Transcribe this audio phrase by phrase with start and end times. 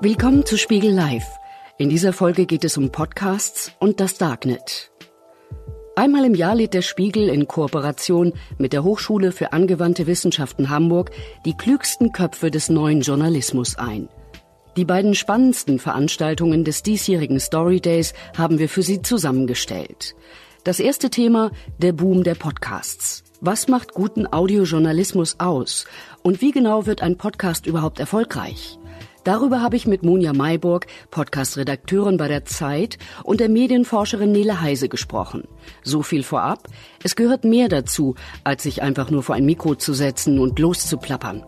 [0.00, 1.26] Willkommen zu Spiegel Live.
[1.76, 4.92] In dieser Folge geht es um Podcasts und das Darknet.
[5.96, 11.10] Einmal im Jahr lädt der Spiegel in Kooperation mit der Hochschule für angewandte Wissenschaften Hamburg
[11.44, 14.08] die klügsten Köpfe des neuen Journalismus ein.
[14.76, 20.14] Die beiden spannendsten Veranstaltungen des diesjährigen Story Days haben wir für Sie zusammengestellt.
[20.62, 23.24] Das erste Thema, der Boom der Podcasts.
[23.40, 25.86] Was macht guten Audiojournalismus aus?
[26.22, 28.78] Und wie genau wird ein Podcast überhaupt erfolgreich?
[29.24, 34.88] Darüber habe ich mit Monja Mayburg, Podcast-Redakteurin bei der Zeit, und der Medienforscherin Nele Heise
[34.88, 35.46] gesprochen.
[35.82, 36.68] So viel vorab.
[37.02, 41.44] Es gehört mehr dazu, als sich einfach nur vor ein Mikro zu setzen und loszuplappern.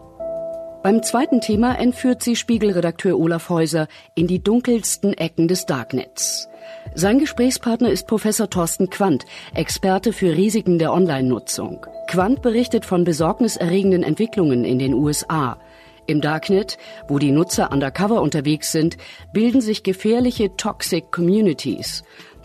[0.82, 6.48] Beim zweiten Thema entführt sie Spiegelredakteur Olaf Häuser in die dunkelsten Ecken des Darknets.
[6.94, 11.86] Sein Gesprächspartner ist Professor Thorsten Quandt, Experte für Risiken der Online-Nutzung.
[12.08, 15.58] Quandt berichtet von besorgniserregenden Entwicklungen in den USA–
[16.10, 16.76] im Darknet,
[17.08, 18.96] wo die Nutzer undercover unterwegs sind,
[19.32, 22.02] bilden sich gefährliche Toxic Communities.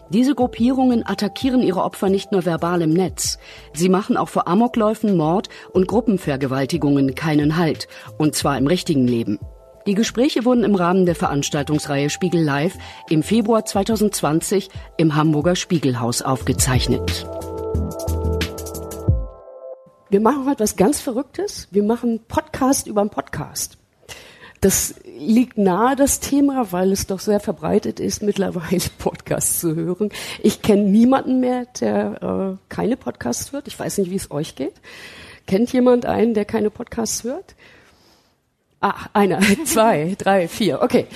[0.09, 3.39] Diese Gruppierungen attackieren ihre Opfer nicht nur verbal im Netz.
[3.73, 7.88] Sie machen auch vor Amokläufen, Mord und Gruppenvergewaltigungen keinen Halt.
[8.17, 9.39] Und zwar im richtigen Leben.
[9.88, 12.75] Die Gespräche wurden im Rahmen der Veranstaltungsreihe Spiegel Live
[13.09, 17.27] im Februar 2020 im Hamburger Spiegelhaus aufgezeichnet.
[20.16, 21.67] Wir machen heute was ganz Verrücktes.
[21.71, 23.77] Wir machen Podcast über einen Podcast.
[24.61, 30.11] Das liegt nahe, das Thema, weil es doch sehr verbreitet ist, mittlerweile Podcasts zu hören.
[30.41, 33.67] Ich kenne niemanden mehr, der äh, keine Podcasts hört.
[33.67, 34.75] Ich weiß nicht, wie es euch geht.
[35.47, 37.53] Kennt jemand einen, der keine Podcasts hört?
[38.79, 40.81] Ah, einer, zwei, drei, vier.
[40.81, 41.07] Okay.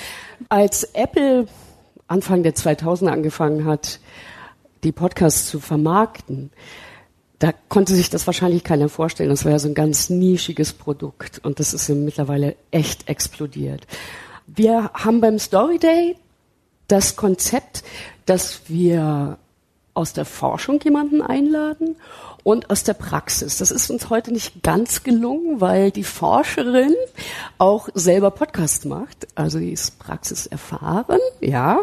[0.50, 1.48] Als Apple
[2.10, 4.02] Anfang der 2000er angefangen hat,
[4.84, 6.52] die Podcasts zu vermarkten,
[7.40, 9.30] da konnte sich das wahrscheinlich keiner vorstellen.
[9.30, 13.88] Das war ja so ein ganz nischiges Produkt und das ist ja mittlerweile echt explodiert.
[14.46, 16.18] Wir haben beim Story Day
[16.88, 17.84] das Konzept,
[18.26, 19.38] dass wir
[19.94, 21.96] aus der Forschung jemanden einladen
[22.44, 23.58] und aus der Praxis.
[23.58, 26.96] Das ist uns heute nicht ganz gelungen, weil die Forscherin
[27.58, 29.28] auch selber Podcast macht.
[29.36, 31.80] Also die ist praxiserfahren, ja.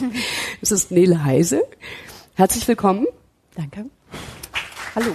[0.62, 1.62] Es ist Nele Heise.
[2.34, 3.06] Herzlich willkommen.
[3.54, 3.86] Danke.
[4.96, 5.12] Hallo.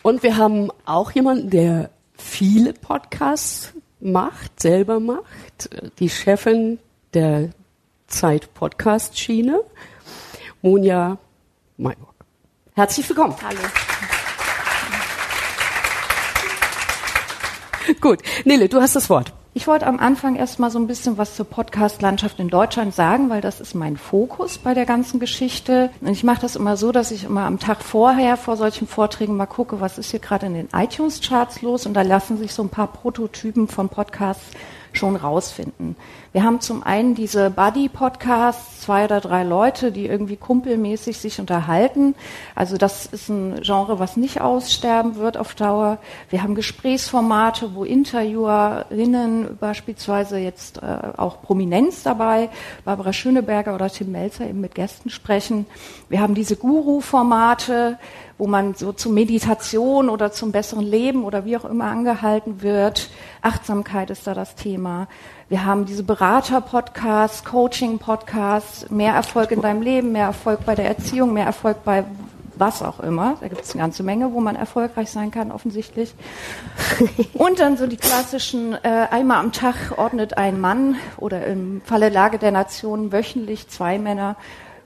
[0.00, 5.68] Und wir haben auch jemanden, der viele Podcasts macht, selber macht,
[5.98, 6.78] die Chefin
[7.12, 7.50] der
[8.06, 9.60] Zeit Podcast Schiene,
[10.62, 11.18] Monja
[11.76, 12.14] Mayburg.
[12.74, 13.36] Herzlich willkommen.
[13.42, 13.60] Hallo.
[18.00, 19.34] Gut, Nele, du hast das Wort.
[19.58, 23.40] Ich wollte am Anfang erstmal so ein bisschen was zur Podcast-Landschaft in Deutschland sagen, weil
[23.40, 25.90] das ist mein Fokus bei der ganzen Geschichte.
[26.00, 29.36] Und ich mache das immer so, dass ich immer am Tag vorher vor solchen Vorträgen
[29.36, 32.62] mal gucke, was ist hier gerade in den iTunes-Charts los und da lassen sich so
[32.62, 34.46] ein paar Prototypen von Podcasts
[34.92, 35.96] schon rausfinden.
[36.32, 42.14] Wir haben zum einen diese Buddy-Podcasts, zwei oder drei Leute, die irgendwie kumpelmäßig sich unterhalten.
[42.54, 45.98] Also das ist ein Genre, was nicht aussterben wird auf Dauer.
[46.28, 52.50] Wir haben Gesprächsformate, wo Interviewerinnen beispielsweise jetzt äh, auch Prominenz dabei,
[52.84, 55.66] Barbara Schöneberger oder Tim Melzer eben mit Gästen sprechen.
[56.08, 57.98] Wir haben diese Guru-Formate,
[58.38, 63.10] wo man so zur Meditation oder zum besseren Leben oder wie auch immer angehalten wird.
[63.42, 65.08] Achtsamkeit ist da das Thema.
[65.48, 71.32] Wir haben diese Berater-Podcasts, Coaching-Podcasts, mehr Erfolg in deinem Leben, mehr Erfolg bei der Erziehung,
[71.32, 72.04] mehr Erfolg bei
[72.58, 73.36] was auch immer.
[73.40, 76.14] Da gibt es eine ganze Menge, wo man erfolgreich sein kann, offensichtlich.
[77.34, 82.08] Und dann so die klassischen, äh, einmal am Tag ordnet ein Mann oder im Falle
[82.08, 84.36] Lage der Nation wöchentlich zwei Männer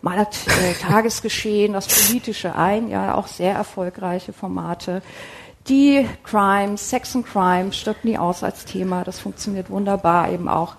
[0.03, 5.03] mal das äh, Tagesgeschehen, das Politische ein, ja, auch sehr erfolgreiche Formate.
[5.69, 9.05] Die Crime, Sex and Crime stirbt nie aus als Thema.
[9.05, 10.75] Das funktioniert wunderbar eben auch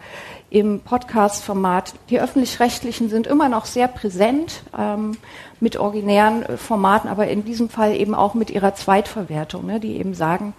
[0.50, 1.94] im Podcast-Format.
[2.09, 5.17] Die öffentlich-rechtlichen sind immer noch sehr präsent ähm,
[5.59, 9.97] mit originären äh, Formaten, aber in diesem Fall eben auch mit ihrer Zweitverwertung, ne, die
[9.97, 10.53] eben sagen,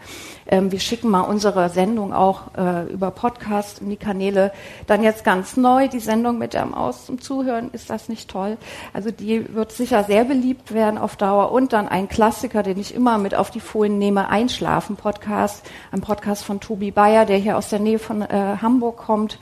[0.46, 4.52] ähm, wir schicken mal unsere Sendung auch äh, über Podcast in die Kanäle.
[4.86, 7.70] Dann jetzt ganz neu die Sendung mit der Maus zum Zuhören.
[7.72, 8.56] Ist das nicht toll?
[8.92, 11.52] Also die wird sicher sehr beliebt werden auf Dauer.
[11.52, 15.64] Und dann ein Klassiker, den ich immer mit auf die Folien nehme, Einschlafen Podcast.
[15.92, 19.38] Ein Podcast von Tobi Bayer, der hier aus der Nähe von äh, Hamburg kommt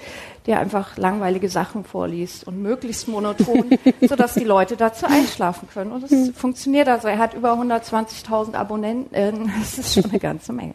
[0.47, 3.71] der einfach langweilige Sachen vorliest und möglichst monoton,
[4.01, 5.93] sodass die Leute dazu einschlafen können.
[5.93, 6.35] Und es hm.
[6.35, 7.09] funktioniert also.
[7.09, 9.53] Er hat über 120.000 Abonnenten.
[9.63, 10.75] Das ist schon eine ganze Menge.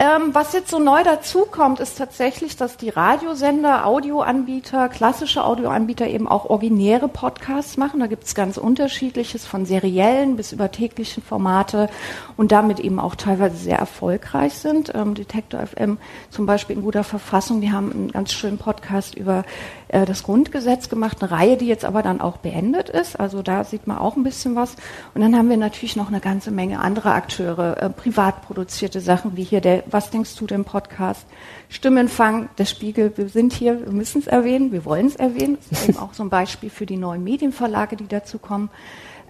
[0.00, 6.26] Ähm, was jetzt so neu dazukommt, ist tatsächlich, dass die Radiosender, Audioanbieter, klassische Audioanbieter eben
[6.26, 8.00] auch originäre Podcasts machen.
[8.00, 11.88] Da gibt es ganz unterschiedliches, von seriellen bis über täglichen Formate
[12.36, 14.92] und damit eben auch teilweise sehr erfolgreich sind.
[14.96, 15.98] Ähm, Detektor FM
[16.28, 19.44] zum Beispiel in guter Verfassung, die haben einen ganz schönen Podcast über
[19.88, 23.18] äh, das Grundgesetz gemacht, eine Reihe, die jetzt aber dann auch beendet ist.
[23.18, 24.76] Also da sieht man auch ein bisschen was.
[25.14, 29.36] Und dann haben wir natürlich noch eine ganze Menge andere Akteure, äh, privat produzierte Sachen,
[29.36, 31.26] wie hier der Was denkst du dem Podcast?
[31.68, 35.58] Stimmenfang, der Spiegel, wir sind hier, wir müssen es erwähnen, wir wollen es erwähnen.
[35.70, 38.70] Das ist eben auch so ein Beispiel für die neuen Medienverlage, die dazu kommen.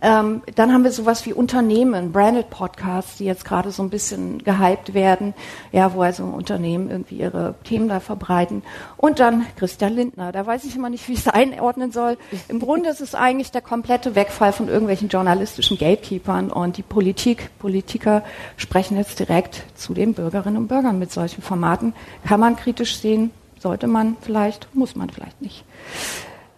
[0.04, 4.44] Ähm, dann haben wir sowas wie Unternehmen, Branded Podcasts, die jetzt gerade so ein bisschen
[4.44, 5.32] gehypt werden,
[5.72, 8.62] ja, wo also Unternehmen irgendwie ihre Themen da verbreiten.
[8.98, 12.18] Und dann Christian Lindner, da weiß ich immer nicht, wie ich es einordnen soll.
[12.48, 17.48] Im Grunde ist es eigentlich der komplette Wegfall von irgendwelchen journalistischen Gatekeepern und die Politik,
[17.58, 18.22] Politiker
[18.58, 21.94] sprechen jetzt direkt zu den Bürgerinnen und Bürgern mit solchen Formaten.
[22.28, 25.64] Kann man kritisch sehen, sollte man vielleicht, muss man vielleicht nicht.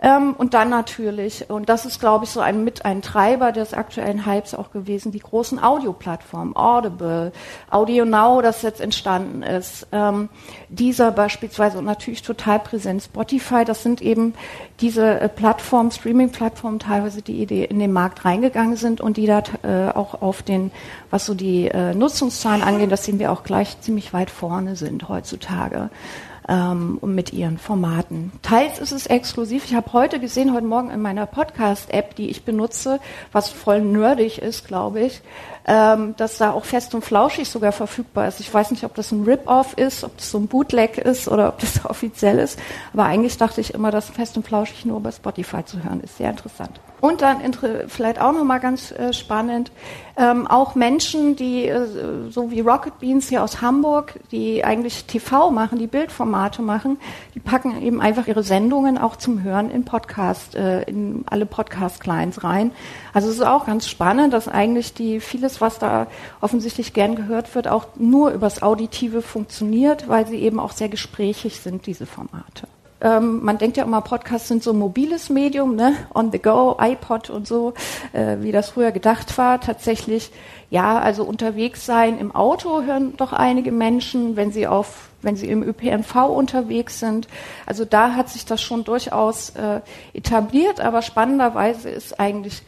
[0.02, 2.70] Ähm, und dann natürlich, und das ist, glaube ich, so ein
[3.00, 7.32] Treiber des aktuellen Hypes auch gewesen, die großen Audioplattformen, Audible,
[7.70, 10.28] Audio Now, das jetzt entstanden ist, ähm,
[10.69, 14.34] dieser beispielsweise und natürlich total präsent Spotify, das sind eben
[14.81, 19.96] diese äh, Plattformen, Streaming-Plattformen teilweise, die in den Markt reingegangen sind und die da äh,
[19.96, 20.72] auch auf den,
[21.10, 25.08] was so die äh, Nutzungszahlen angeht, das sehen wir auch gleich ziemlich weit vorne sind
[25.08, 25.88] heutzutage
[26.48, 28.32] ähm, mit ihren Formaten.
[28.43, 29.64] Teils ist es exklusiv.
[29.64, 33.00] Ich habe heute gesehen, heute Morgen in meiner Podcast-App, die ich benutze,
[33.32, 35.22] was voll nerdig ist, glaube ich,
[35.66, 38.38] ähm, dass da auch fest und flauschig sogar verfügbar ist.
[38.38, 41.48] Ich weiß nicht, ob das ein Rip-Off ist, ob das so ein Bootleg ist oder
[41.48, 42.58] ob das offiziell ist.
[42.92, 46.18] Aber eigentlich dachte ich immer, dass fest und flauschig nur bei Spotify zu hören ist.
[46.18, 46.80] Sehr interessant.
[47.00, 47.40] Und dann
[47.88, 49.70] vielleicht auch nochmal ganz äh, spannend,
[50.16, 55.50] ähm, auch Menschen, die äh, so wie Rocket Beans hier aus Hamburg, die eigentlich TV
[55.50, 56.98] machen, die Bildformate machen,
[57.34, 62.42] die packen eben einfach ihre Sendungen auch zum Hören in Podcast, äh, in alle Podcast-Clients
[62.42, 62.70] rein.
[63.16, 66.06] Also es ist auch ganz spannend, dass eigentlich die vieles, was da
[66.42, 71.60] offensichtlich gern gehört wird, auch nur übers Auditive funktioniert, weil sie eben auch sehr gesprächig
[71.60, 72.68] sind, diese Formate
[73.00, 75.94] ähm, man denkt ja immer, Podcasts sind so ein mobiles Medium, ne?
[76.14, 77.74] on the go, iPod und so,
[78.14, 79.60] äh, wie das früher gedacht war.
[79.60, 80.30] Tatsächlich,
[80.70, 85.48] ja, also unterwegs sein im Auto hören doch einige Menschen, wenn sie auf wenn sie
[85.48, 87.28] im ÖPNV unterwegs sind.
[87.66, 89.80] Also da hat sich das schon durchaus äh,
[90.14, 92.62] etabliert, aber spannenderweise ist eigentlich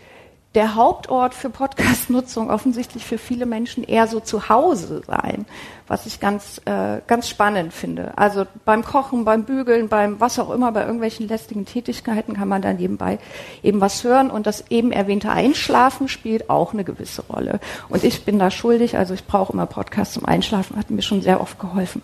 [0.55, 5.45] der Hauptort für Podcast-Nutzung offensichtlich für viele Menschen eher so zu Hause sein,
[5.87, 8.17] was ich ganz, äh, ganz spannend finde.
[8.17, 12.63] Also beim Kochen, beim Bügeln, beim was auch immer, bei irgendwelchen lästigen Tätigkeiten kann man
[12.63, 13.19] dann nebenbei
[13.63, 17.61] eben was hören und das eben erwähnte Einschlafen spielt auch eine gewisse Rolle.
[17.91, 21.21] Und ich bin da schuldig, also ich brauche immer Podcasts zum Einschlafen, hat mir schon
[21.21, 22.01] sehr oft geholfen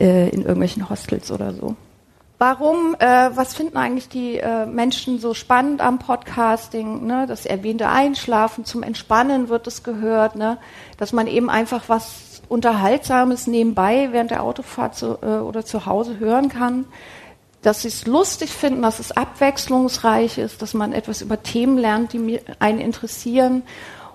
[0.00, 1.76] äh, in irgendwelchen Hostels oder so.
[2.38, 7.04] Warum, äh, was finden eigentlich die äh, Menschen so spannend am Podcasting?
[7.04, 7.26] Ne?
[7.26, 10.58] Das erwähnte Einschlafen, zum Entspannen wird es gehört, ne?
[10.98, 16.20] dass man eben einfach was Unterhaltsames nebenbei während der Autofahrt zu, äh, oder zu Hause
[16.20, 16.84] hören kann.
[17.62, 22.12] Dass sie es lustig finden, dass es abwechslungsreich ist, dass man etwas über Themen lernt,
[22.12, 23.64] die einen interessieren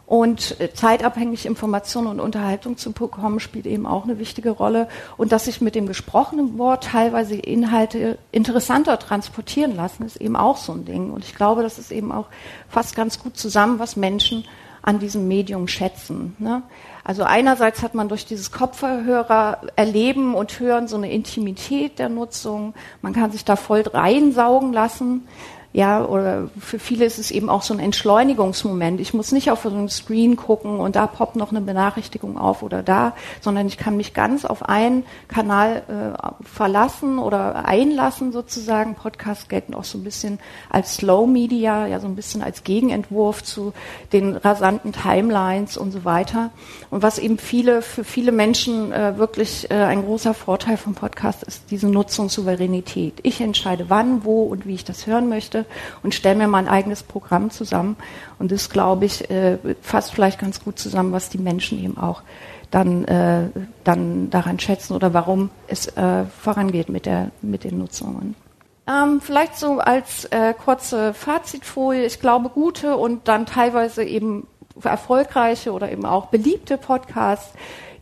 [0.06, 4.88] und äh, zeitabhängig Informationen und Unterhaltung zu bekommen, spielt eben auch eine wichtige Rolle.
[5.18, 10.58] Und dass sich mit dem gesprochenen Wort teilweise Inhalte interessanter transportieren lassen, ist eben auch
[10.58, 11.12] so ein Ding.
[11.12, 12.28] Und ich glaube, das ist eben auch
[12.68, 14.46] fast ganz gut zusammen, was Menschen
[14.84, 16.36] an diesem Medium schätzen.
[16.40, 16.62] Ne?
[17.06, 22.74] Also einerseits hat man durch dieses Kopfhörer erleben und hören so eine Intimität der Nutzung.
[23.02, 25.28] Man kann sich da voll reinsaugen lassen.
[25.76, 29.00] Ja, oder für viele ist es eben auch so ein Entschleunigungsmoment.
[29.00, 32.62] Ich muss nicht auf so einen Screen gucken und da poppt noch eine Benachrichtigung auf
[32.62, 38.94] oder da, sondern ich kann mich ganz auf einen Kanal äh, verlassen oder einlassen sozusagen.
[38.94, 40.38] Podcasts gelten auch so ein bisschen
[40.70, 43.74] als Slow Media, ja so ein bisschen als Gegenentwurf zu
[44.12, 46.52] den rasanten Timelines und so weiter.
[46.92, 51.42] Und was eben viele, für viele Menschen äh, wirklich äh, ein großer Vorteil vom Podcast
[51.42, 53.16] ist, diese Nutzungssouveränität.
[53.24, 55.63] Ich entscheide wann, wo und wie ich das hören möchte
[56.04, 57.96] und stelle mir mein eigenes Programm zusammen.
[58.40, 62.22] Und das, glaube ich, äh, fasst vielleicht ganz gut zusammen, was die Menschen eben auch
[62.72, 63.50] dann, äh,
[63.84, 68.36] dann daran schätzen oder warum es äh, vorangeht mit, der, mit den Nutzungen.
[68.88, 72.06] Ähm, vielleicht so als äh, kurze Fazitfolie.
[72.06, 74.48] Ich glaube, gute und dann teilweise eben
[74.82, 77.54] erfolgreiche oder eben auch beliebte Podcasts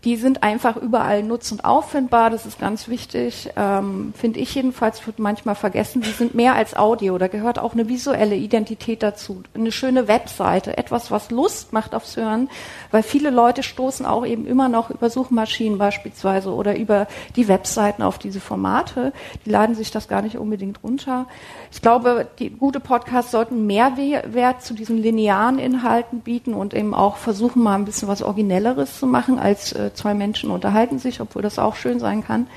[0.03, 2.31] Die sind einfach überall nutz- und auffindbar.
[2.31, 6.01] Das ist ganz wichtig, ähm, finde ich jedenfalls, wird manchmal vergessen.
[6.01, 7.20] Die sind mehr als Audio.
[7.20, 9.43] Da gehört auch eine visuelle Identität dazu.
[9.53, 12.50] Eine schöne Webseite, etwas, was Lust macht aufs Hören,
[12.89, 18.01] weil viele Leute stoßen auch eben immer noch über Suchmaschinen beispielsweise oder über die Webseiten
[18.01, 19.13] auf diese Formate.
[19.46, 21.27] Die laden sich das gar nicht unbedingt runter.
[21.72, 27.17] Ich glaube, die gute Podcasts sollten Mehrwert zu diesen linearen Inhalten bieten und eben auch
[27.17, 31.41] versuchen, mal ein bisschen was Originelleres zu machen, als äh, zwei Menschen unterhalten sich, obwohl
[31.41, 32.48] das auch schön sein kann.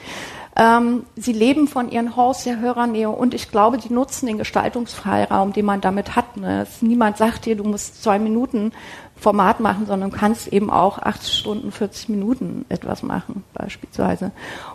[0.56, 5.52] Ähm, sie leben von ihren Hosts der Hörernähe und ich glaube, die nutzen den Gestaltungsfreiraum,
[5.52, 6.36] den man damit hat.
[6.36, 6.66] Ne?
[6.80, 8.72] niemand sagt dir, du musst zwei Minuten
[9.16, 14.30] Format machen, sondern du kannst eben auch acht Stunden, 40 Minuten etwas machen, beispielsweise.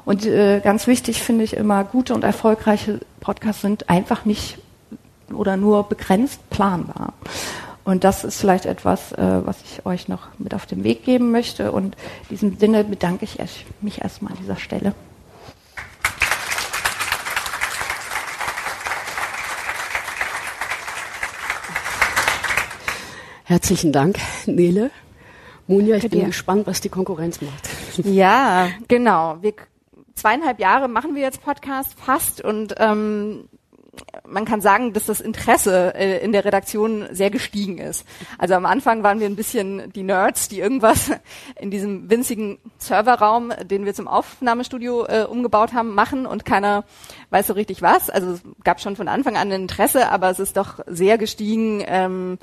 [0.06, 4.58] Und äh, ganz wichtig finde ich immer, gute und erfolgreiche Podcasts sind einfach nicht
[5.34, 7.14] oder nur begrenzt planbar.
[7.90, 11.32] Und das ist vielleicht etwas, äh, was ich euch noch mit auf den Weg geben
[11.32, 11.72] möchte.
[11.72, 13.40] Und in diesem Sinne bedanke ich
[13.82, 14.94] mich erstmal an dieser Stelle.
[23.46, 24.92] Herzlichen Dank, Nele.
[25.66, 27.70] Munja, ich bin gespannt, was die Konkurrenz macht.
[28.06, 29.40] Ja, genau.
[29.42, 29.54] Wir,
[30.14, 33.50] zweieinhalb Jahre machen wir jetzt Podcast fast und ähm,
[34.28, 38.06] man kann sagen, dass das Interesse äh, in der Redaktion sehr gestiegen ist.
[38.38, 41.12] Also am Anfang waren wir ein bisschen die Nerds, die irgendwas
[41.60, 46.84] in diesem winzigen Serverraum, den wir zum Aufnahmestudio äh, umgebaut haben, machen und keiner
[47.32, 48.10] weiß so richtig was.
[48.10, 51.84] Also es gab schon von Anfang an Interesse, aber es ist doch sehr gestiegen.
[51.88, 52.38] Ähm,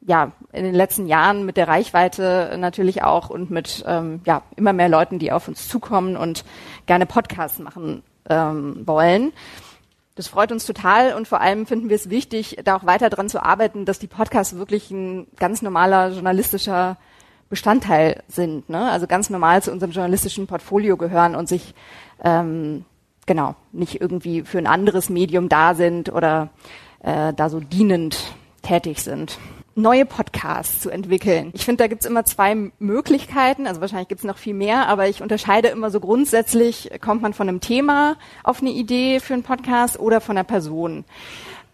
[0.00, 4.72] ja, in den letzten Jahren mit der Reichweite natürlich auch und mit ähm, ja, immer
[4.72, 6.44] mehr Leuten, die auf uns zukommen und
[6.86, 9.32] gerne Podcasts machen ähm, wollen.
[10.18, 13.28] Das freut uns total und vor allem finden wir es wichtig, da auch weiter dran
[13.28, 16.96] zu arbeiten, dass die Podcasts wirklich ein ganz normaler journalistischer
[17.48, 18.90] Bestandteil sind, ne?
[18.90, 21.72] also ganz normal zu unserem journalistischen Portfolio gehören und sich
[22.24, 22.84] ähm,
[23.26, 26.48] genau nicht irgendwie für ein anderes Medium da sind oder
[26.98, 28.18] äh, da so dienend
[28.62, 29.38] tätig sind
[29.78, 31.50] neue Podcasts zu entwickeln.
[31.54, 35.22] Ich finde, da gibt's immer zwei Möglichkeiten, also wahrscheinlich gibt's noch viel mehr, aber ich
[35.22, 39.98] unterscheide immer so grundsätzlich, kommt man von einem Thema auf eine Idee für einen Podcast
[39.98, 41.04] oder von einer Person.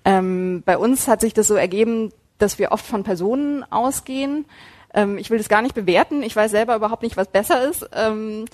[0.05, 4.45] Ähm, bei uns hat sich das so ergeben, dass wir oft von Personen ausgehen.
[4.93, 7.89] Ähm, ich will das gar nicht bewerten, ich weiß selber überhaupt nicht, was besser ist.
[7.95, 8.45] Ähm,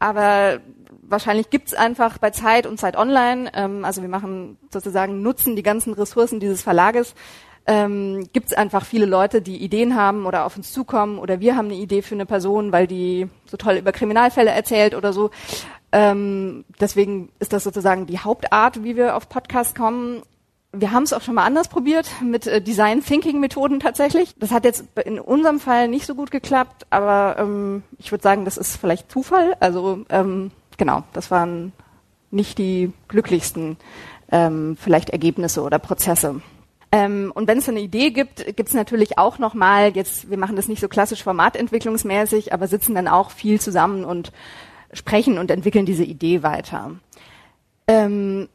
[0.00, 0.60] aber
[1.02, 5.62] wahrscheinlich gibt's einfach bei Zeit und Zeit Online, ähm, also wir machen sozusagen, nutzen die
[5.62, 7.14] ganzen Ressourcen dieses Verlages
[7.68, 11.54] ähm, gibt es einfach viele Leute, die Ideen haben oder auf uns zukommen oder wir
[11.54, 15.30] haben eine Idee für eine Person, weil die so toll über Kriminalfälle erzählt oder so.
[15.92, 20.22] Ähm, deswegen ist das sozusagen die Hauptart, wie wir auf Podcasts kommen.
[20.72, 24.34] Wir haben es auch schon mal anders probiert mit äh, Design Thinking Methoden tatsächlich.
[24.38, 28.46] Das hat jetzt in unserem Fall nicht so gut geklappt, aber ähm, ich würde sagen,
[28.46, 29.56] das ist vielleicht Zufall.
[29.60, 31.72] Also ähm, genau, das waren
[32.30, 33.76] nicht die glücklichsten
[34.32, 36.40] ähm, vielleicht Ergebnisse oder Prozesse.
[36.90, 40.56] Ähm, und wenn es eine Idee gibt, gibt es natürlich auch nochmal, jetzt, wir machen
[40.56, 44.32] das nicht so klassisch formatentwicklungsmäßig, aber sitzen dann auch viel zusammen und
[44.92, 46.92] sprechen und entwickeln diese Idee weiter.
[47.86, 48.48] Ähm,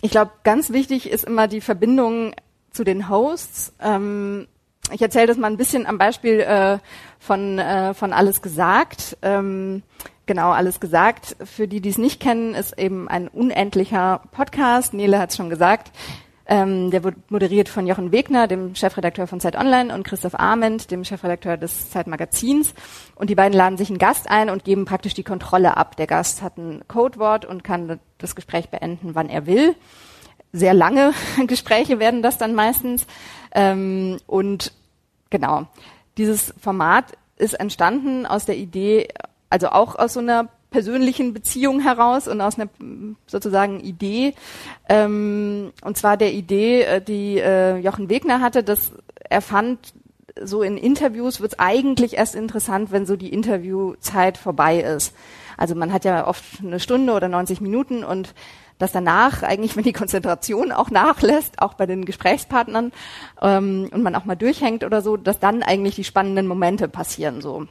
[0.00, 2.34] ich glaube, ganz wichtig ist immer die Verbindung
[2.70, 3.74] zu den Hosts.
[3.80, 4.46] Ähm,
[4.92, 6.78] ich erzähle das mal ein bisschen am Beispiel äh,
[7.18, 9.18] von, äh, von Alles gesagt.
[9.22, 9.82] Ähm,
[10.26, 11.36] genau, Alles gesagt.
[11.44, 14.94] Für die, die es nicht kennen, ist eben ein unendlicher Podcast.
[14.94, 15.90] Nele hat es schon gesagt.
[16.48, 20.90] Ähm, der wird moderiert von Jochen Wegner, dem Chefredakteur von Zeit Online, und Christoph Arment,
[20.92, 22.72] dem Chefredakteur des Zeitmagazins.
[23.16, 25.96] Und die beiden laden sich einen Gast ein und geben praktisch die Kontrolle ab.
[25.96, 29.74] Der Gast hat ein Codewort und kann das Gespräch beenden, wann er will.
[30.52, 31.12] Sehr lange
[31.48, 33.06] Gespräche werden das dann meistens.
[33.52, 34.72] Ähm, und
[35.30, 35.66] genau,
[36.16, 39.08] dieses Format ist entstanden aus der Idee,
[39.50, 42.68] also auch aus so einer persönlichen Beziehung heraus und aus einer
[43.26, 44.34] sozusagen Idee,
[44.90, 48.92] ähm, und zwar der Idee, äh, die äh, Jochen Wegner hatte, dass
[49.30, 49.94] er fand,
[50.38, 55.14] so in Interviews wird es eigentlich erst interessant, wenn so die Interviewzeit vorbei ist.
[55.56, 58.34] Also man hat ja oft eine Stunde oder 90 Minuten und
[58.76, 62.92] dass danach eigentlich, wenn die Konzentration auch nachlässt, auch bei den Gesprächspartnern
[63.40, 67.40] ähm, und man auch mal durchhängt oder so, dass dann eigentlich die spannenden Momente passieren
[67.40, 67.66] so.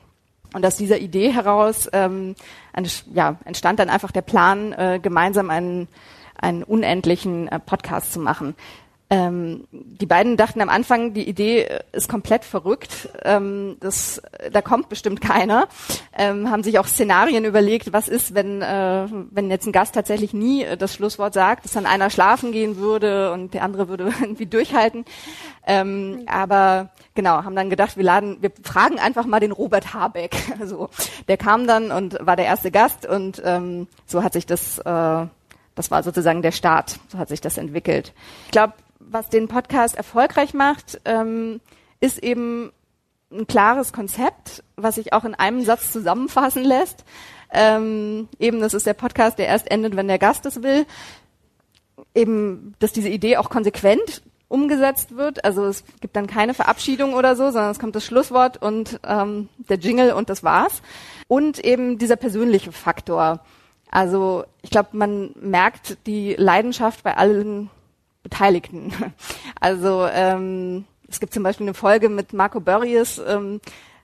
[0.55, 2.33] Und aus dieser Idee heraus ähm,
[3.13, 5.89] ja, entstand dann einfach der Plan, äh, gemeinsam einen,
[6.38, 8.55] einen unendlichen äh, Podcast zu machen.
[9.15, 14.89] Ähm, die beiden dachten am Anfang, die Idee ist komplett verrückt, ähm, das, da kommt
[14.89, 15.69] bestimmt keiner,
[16.17, 20.34] ähm, haben sich auch Szenarien überlegt, was ist, wenn, äh, wenn jetzt ein Gast tatsächlich
[20.34, 24.48] nie das Schlusswort sagt, dass dann einer schlafen gehen würde und der andere würde irgendwie
[24.48, 25.05] durchhalten.
[25.65, 30.36] Ähm, aber genau, haben dann gedacht, wir laden, wir fragen einfach mal den Robert Habeck.
[30.60, 30.89] Also
[31.27, 35.27] der kam dann und war der erste Gast und ähm, so hat sich das, äh,
[35.75, 38.13] das war sozusagen der Start, so hat sich das entwickelt.
[38.45, 38.74] Ich glaube,
[39.09, 41.62] was den Podcast erfolgreich macht, ähm,
[42.00, 42.71] ist eben
[43.31, 47.03] ein klares Konzept, was sich auch in einem Satz zusammenfassen lässt.
[47.51, 50.85] Ähm, eben, das ist der Podcast, der erst endet, wenn der Gast es will.
[52.13, 55.43] Eben, dass diese Idee auch konsequent umgesetzt wird.
[55.43, 59.50] Also es gibt dann keine Verabschiedung oder so, sondern es kommt das Schlusswort und ähm,
[59.69, 60.81] der Jingle und das war's.
[61.27, 63.39] Und eben dieser persönliche Faktor.
[63.89, 67.69] Also ich glaube, man merkt die Leidenschaft bei allen
[68.25, 68.91] Beteiligten.
[69.62, 73.62] Also ähm, es gibt zum Beispiel eine Folge mit Marco Börries, ähm,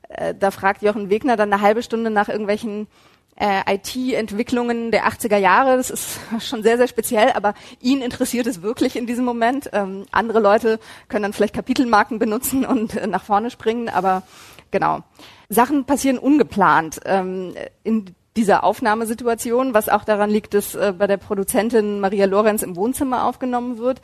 [0.10, 2.88] äh, da fragt Jochen Wegner dann eine halbe Stunde nach irgendwelchen
[3.36, 5.78] äh, IT-Entwicklungen der 80er Jahre.
[5.78, 9.70] Das ist schon sehr, sehr speziell, aber ihn interessiert es wirklich in diesem Moment.
[9.74, 14.24] Ähm, andere Leute können dann vielleicht Kapitelmarken benutzen und äh, nach vorne springen, aber
[14.70, 15.00] genau.
[15.50, 17.02] Sachen passieren ungeplant.
[17.06, 22.64] Ähm, in dieser Aufnahmesituation, was auch daran liegt, dass äh, bei der Produzentin Maria Lorenz
[22.64, 24.02] im Wohnzimmer aufgenommen wird.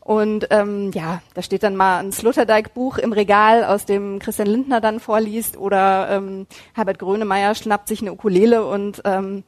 [0.00, 4.80] Und ähm, ja, da steht dann mal ein Sloterdijk-Buch im Regal, aus dem Christian Lindner
[4.80, 9.44] dann vorliest, oder ähm, Herbert Grönemeyer schnappt sich eine Ukulele und, ähm,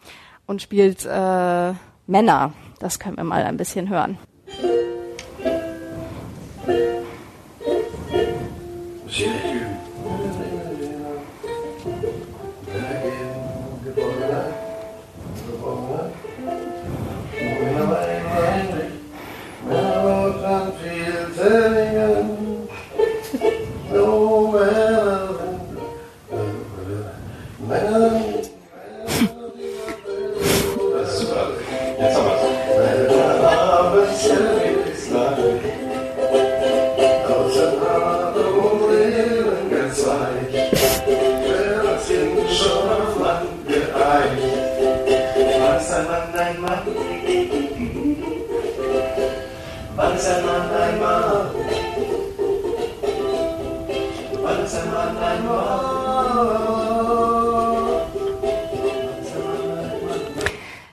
[0.47, 1.73] und spielt äh,
[2.07, 2.53] Männer.
[2.79, 4.19] Das können wir mal ein bisschen hören.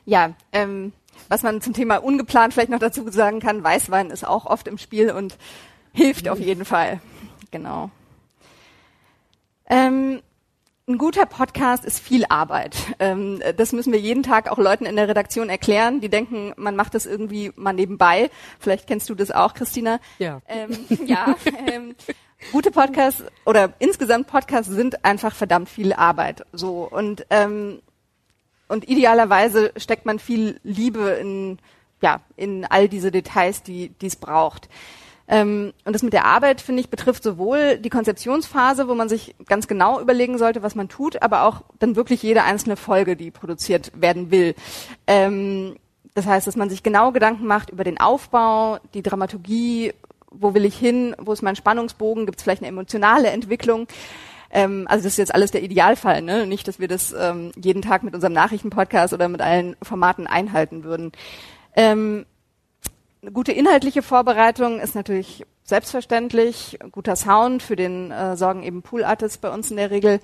[0.06, 0.92] Ja, ähm,
[1.28, 4.80] was man zum Thema ungeplant vielleicht noch dazu sagen kann, Weißwein ist auch oft im
[4.80, 5.38] Spiel und
[5.94, 7.00] hilft auf jeden Fall.
[7.52, 7.92] Genau.
[9.70, 10.22] Ähm,
[10.90, 12.76] ein guter Podcast ist viel Arbeit.
[12.98, 16.76] Ähm, das müssen wir jeden Tag auch Leuten in der Redaktion erklären, die denken, man
[16.76, 18.32] macht das irgendwie mal nebenbei.
[18.60, 20.00] Vielleicht kennst du das auch, Christina.
[20.18, 20.42] Ja.
[20.48, 20.72] Ähm,
[21.06, 21.36] ja.
[21.68, 21.96] Ähm,
[22.52, 26.44] gute Podcasts oder insgesamt Podcasts sind einfach verdammt viel Arbeit.
[26.54, 27.82] So und ähm,
[28.68, 31.58] und idealerweise steckt man viel Liebe in,
[32.02, 34.70] ja, in all diese Details, die es braucht.
[35.32, 39.36] Ähm, und das mit der Arbeit, finde ich, betrifft sowohl die Konzeptionsphase, wo man sich
[39.46, 43.30] ganz genau überlegen sollte, was man tut, aber auch dann wirklich jede einzelne Folge, die
[43.30, 44.56] produziert werden will.
[45.06, 45.76] Ähm,
[46.16, 49.94] das heißt, dass man sich genau Gedanken macht über den Aufbau, die Dramaturgie,
[50.32, 53.88] wo will ich hin, wo ist mein Spannungsbogen, gibt es vielleicht eine emotionale Entwicklung.
[54.52, 56.48] Ähm, also das ist jetzt alles der Idealfall, ne?
[56.48, 60.84] Nicht, dass wir das ähm, jeden Tag mit unserem Nachrichtenpodcast oder mit allen Formaten einhalten
[60.84, 61.12] würden.
[61.76, 62.26] Ähm,
[63.22, 66.80] eine gute inhaltliche Vorbereitung ist natürlich selbstverständlich.
[66.92, 70.20] Guter Sound, für den äh, sorgen eben Pool-Artists bei uns in der Regel.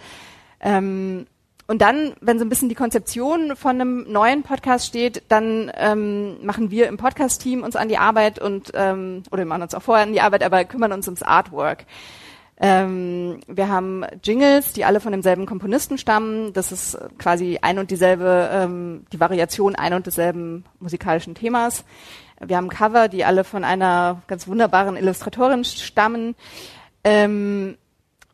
[0.60, 1.27] Ähm,
[1.67, 6.45] und dann, wenn so ein bisschen die Konzeption von einem neuen Podcast steht, dann ähm,
[6.45, 9.81] machen wir im Podcast-Team uns an die Arbeit und ähm, oder wir machen uns auch
[9.81, 11.86] vorher an die Arbeit, aber kümmern uns ums Artwork.
[12.58, 16.53] Ähm, wir haben Jingles, die alle von demselben Komponisten stammen.
[16.53, 21.84] Das ist quasi ein und dieselbe, ähm, die Variation ein und desselben musikalischen Themas.
[22.39, 26.36] Wir haben Cover, die alle von einer ganz wunderbaren Illustratorin stammen.
[27.04, 27.78] Ähm,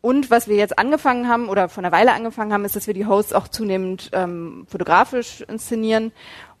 [0.00, 2.94] und was wir jetzt angefangen haben oder vor einer Weile angefangen haben, ist, dass wir
[2.94, 6.10] die Hosts auch zunehmend ähm, fotografisch inszenieren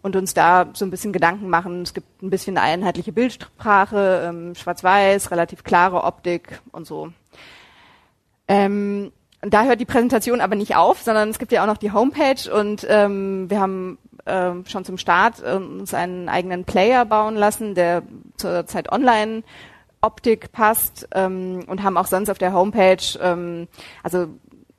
[0.00, 1.82] und uns da so ein bisschen Gedanken machen.
[1.82, 7.12] Es gibt ein bisschen eine einheitliche Bildsprache, ähm, schwarz-weiß, relativ klare Optik und so.
[8.46, 11.92] Ähm, da hört die Präsentation aber nicht auf, sondern es gibt ja auch noch die
[11.92, 17.36] Homepage und ähm, wir haben äh, schon zum Start äh, uns einen eigenen Player bauen
[17.36, 18.02] lassen, der
[18.36, 19.42] zurzeit online
[20.00, 23.68] Optik passt ähm, und haben auch sonst auf der Homepage, ähm,
[24.02, 24.26] also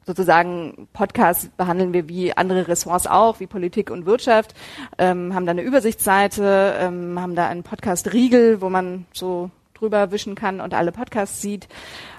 [0.05, 4.53] sozusagen Podcasts behandeln wir wie andere Ressorts auch, wie Politik und Wirtschaft,
[4.97, 10.35] ähm, haben da eine Übersichtsseite, ähm, haben da einen Podcast-Riegel, wo man so drüber wischen
[10.35, 11.69] kann und alle Podcasts sieht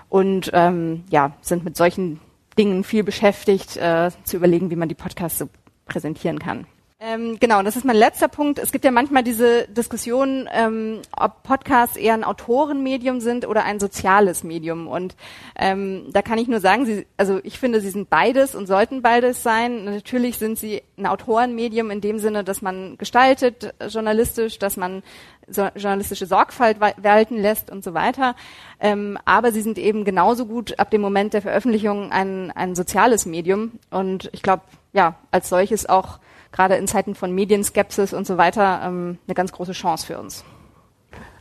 [0.09, 2.21] und ähm, ja, sind mit solchen
[2.59, 5.49] Dingen viel beschäftigt, äh, zu überlegen, wie man die Podcasts so
[5.87, 6.67] präsentieren kann.
[7.07, 8.59] Ähm, genau, das ist mein letzter Punkt.
[8.59, 13.79] Es gibt ja manchmal diese Diskussion, ähm, ob Podcasts eher ein Autorenmedium sind oder ein
[13.79, 14.89] soziales Medium.
[14.89, 15.15] Und
[15.55, 19.03] ähm, da kann ich nur sagen, sie, also ich finde, sie sind beides und sollten
[19.03, 19.85] beides sein.
[19.85, 25.03] Natürlich sind sie ein Autorenmedium in dem Sinne, dass man gestaltet journalistisch, dass man
[25.47, 28.35] so, journalistische Sorgfalt walten lässt und so weiter.
[28.81, 33.27] Ähm, aber sie sind eben genauso gut ab dem Moment der Veröffentlichung ein, ein soziales
[33.27, 33.73] Medium.
[33.91, 34.63] Und ich glaube,
[34.95, 36.19] ja, als solches auch
[36.55, 40.45] gerade in Zeiten von Medienskepsis und so weiter ähm, eine ganz große Chance für uns.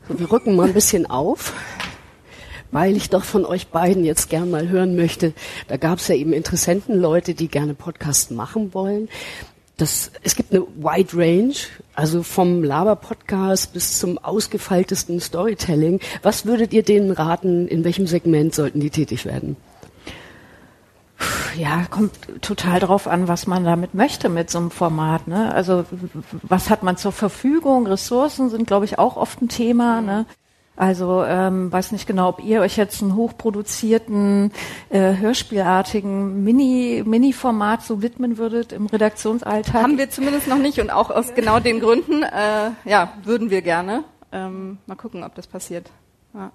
[0.07, 1.53] So, wir rücken mal ein bisschen auf,
[2.71, 5.33] weil ich doch von euch beiden jetzt gern mal hören möchte.
[5.67, 9.07] Da gab es ja eben Interessenten, Leute, die gerne Podcasts machen wollen.
[9.77, 11.55] Das, es gibt eine wide range,
[11.95, 15.99] also vom Laber-Podcast bis zum ausgefeiltesten Storytelling.
[16.23, 17.67] Was würdet ihr denen raten?
[17.67, 19.57] In welchem Segment sollten die tätig werden?
[21.55, 25.27] Ja, kommt total drauf an, was man damit möchte mit so einem Format.
[25.27, 25.53] Ne?
[25.53, 25.85] Also
[26.43, 27.87] was hat man zur Verfügung?
[27.87, 30.01] Ressourcen sind, glaube ich, auch oft ein Thema.
[30.01, 30.25] Ne?
[30.75, 34.51] Also ähm, weiß nicht genau, ob ihr euch jetzt einen hochproduzierten,
[34.89, 39.83] äh, hörspielartigen Mini, Mini-Format so widmen würdet im Redaktionsalltag.
[39.83, 43.61] Haben wir zumindest noch nicht und auch aus genau den Gründen, äh, ja, würden wir
[43.61, 44.03] gerne.
[44.31, 45.91] Ähm, mal gucken, ob das passiert.
[46.33, 46.51] Ja.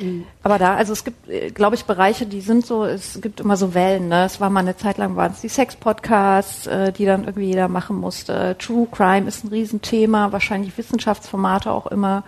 [0.00, 0.24] Mhm.
[0.42, 3.56] Aber da, also es gibt, äh, glaube ich, Bereiche, die sind so, es gibt immer
[3.56, 4.08] so Wellen.
[4.08, 4.24] Ne?
[4.24, 7.68] Es war mal eine Zeit lang, waren es die Sex-Podcasts, äh, die dann irgendwie jeder
[7.68, 8.56] machen musste.
[8.58, 12.24] True Crime ist ein Riesenthema, wahrscheinlich Wissenschaftsformate auch immer.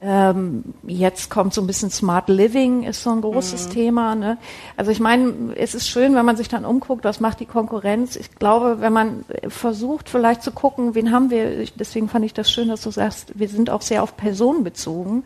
[0.00, 3.72] Ähm, jetzt kommt so ein bisschen Smart Living, ist so ein großes mhm.
[3.72, 4.14] Thema.
[4.14, 4.38] Ne?
[4.76, 8.14] Also ich meine, es ist schön, wenn man sich dann umguckt, was macht die Konkurrenz.
[8.14, 12.52] Ich glaube, wenn man versucht, vielleicht zu gucken, wen haben wir, deswegen fand ich das
[12.52, 15.24] schön, dass du sagst, wir sind auch sehr auf Personen bezogen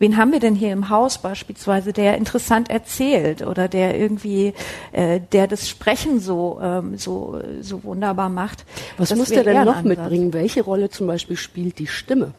[0.00, 4.54] wen haben wir denn hier im Haus beispielsweise, der interessant erzählt oder der irgendwie,
[4.90, 8.64] äh, der das Sprechen so, ähm, so, so wunderbar macht.
[8.98, 10.32] Was muss der denn noch mitbringen?
[10.32, 12.32] Welche Rolle zum Beispiel spielt die Stimme?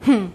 [0.00, 0.32] Hm.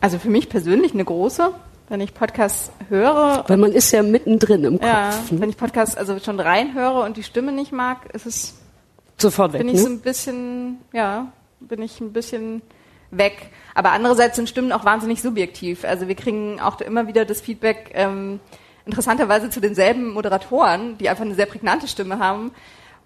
[0.00, 1.52] Also für mich persönlich eine große
[1.90, 3.44] wenn ich Podcasts höre.
[3.48, 4.86] Weil man ist ja mittendrin im Kopf.
[4.86, 5.40] Ja, ne?
[5.40, 8.54] wenn ich Podcasts also schon reinhöre und die Stimme nicht mag, ist es
[9.18, 9.62] sofort weg.
[9.62, 9.80] Bin ich ne?
[9.80, 12.62] so ein bisschen, ja, bin ich ein bisschen
[13.10, 13.50] weg.
[13.74, 15.84] Aber andererseits sind Stimmen auch wahnsinnig subjektiv.
[15.84, 18.40] Also wir kriegen auch immer wieder das Feedback, ähm,
[18.86, 22.52] interessanterweise zu denselben Moderatoren, die einfach eine sehr prägnante Stimme haben,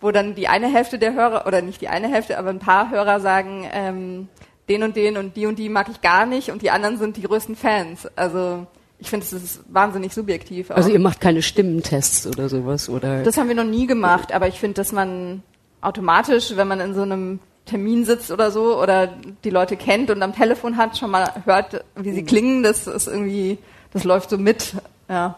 [0.00, 2.90] wo dann die eine Hälfte der Hörer, oder nicht die eine Hälfte, aber ein paar
[2.90, 4.28] Hörer sagen, ähm,
[4.68, 7.16] den und den und die und die mag ich gar nicht und die anderen sind
[7.16, 8.08] die größten Fans.
[8.16, 8.66] Also
[8.98, 10.70] ich finde, es ist wahnsinnig subjektiv.
[10.70, 10.76] Auch.
[10.76, 13.22] Also ihr macht keine Stimmentests oder sowas, oder?
[13.22, 15.42] Das haben wir noch nie gemacht, aber ich finde, dass man
[15.80, 19.08] automatisch, wenn man in so einem Termin sitzt oder so oder
[19.42, 22.26] die Leute kennt und am Telefon hat, schon mal hört, wie sie mhm.
[22.26, 23.58] klingen, das ist irgendwie,
[23.92, 24.74] das läuft so mit,
[25.08, 25.36] ja.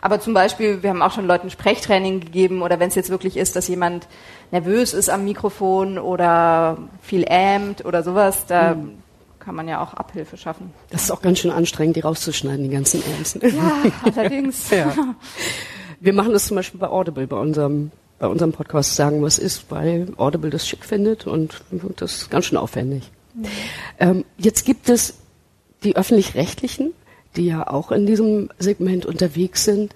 [0.00, 3.36] Aber zum Beispiel, wir haben auch schon Leuten Sprechtraining gegeben oder wenn es jetzt wirklich
[3.36, 4.08] ist, dass jemand
[4.50, 8.98] nervös ist am Mikrofon oder viel ähmt oder sowas, da mhm.
[9.38, 10.72] kann man ja auch Abhilfe schaffen.
[10.90, 13.40] Das ist auch ganz schön anstrengend, die rauszuschneiden, die ganzen Ämsen.
[13.42, 14.70] Ja, allerdings.
[14.70, 14.92] ja.
[16.00, 19.70] Wir machen das zum Beispiel bei Audible, bei unserem bei unserem Podcast sagen, was ist,
[19.70, 21.62] weil Audible das schick findet und
[21.96, 23.10] das ist ganz schön aufwendig.
[23.34, 23.44] Mhm.
[23.98, 25.14] Ähm, jetzt gibt es
[25.84, 26.92] die öffentlich-rechtlichen,
[27.36, 29.94] die ja auch in diesem Segment unterwegs sind.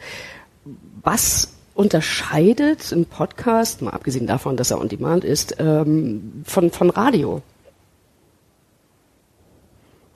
[1.03, 6.91] Was unterscheidet ein Podcast, mal abgesehen davon, dass er on demand ist, ähm, von, von
[6.91, 7.43] Radio?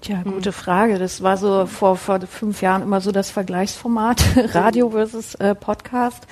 [0.02, 0.98] Tja, gute Frage.
[0.98, 4.22] Das war so vor, vor fünf Jahren immer so das Vergleichsformat,
[4.54, 6.26] Radio versus äh, Podcast.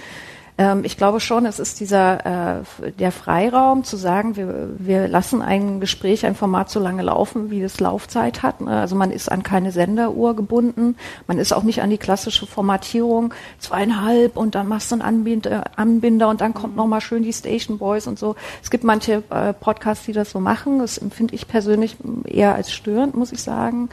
[0.57, 5.43] Ähm, ich glaube schon, es ist dieser äh, der Freiraum zu sagen, wir, wir lassen
[5.43, 8.61] ein Gespräch, ein Format so lange laufen, wie es Laufzeit hat.
[8.61, 8.71] Ne?
[8.71, 13.35] Also man ist an keine Senderuhr gebunden, man ist auch nicht an die klassische Formatierung
[13.59, 17.79] zweieinhalb und dann machst du einen Anbinder, Anbinder und dann kommt nochmal schön die Station
[17.79, 18.37] Boys und so.
[18.63, 20.79] Es gibt manche äh, Podcasts, die das so machen.
[20.79, 23.89] Das empfinde ich persönlich eher als störend, muss ich sagen.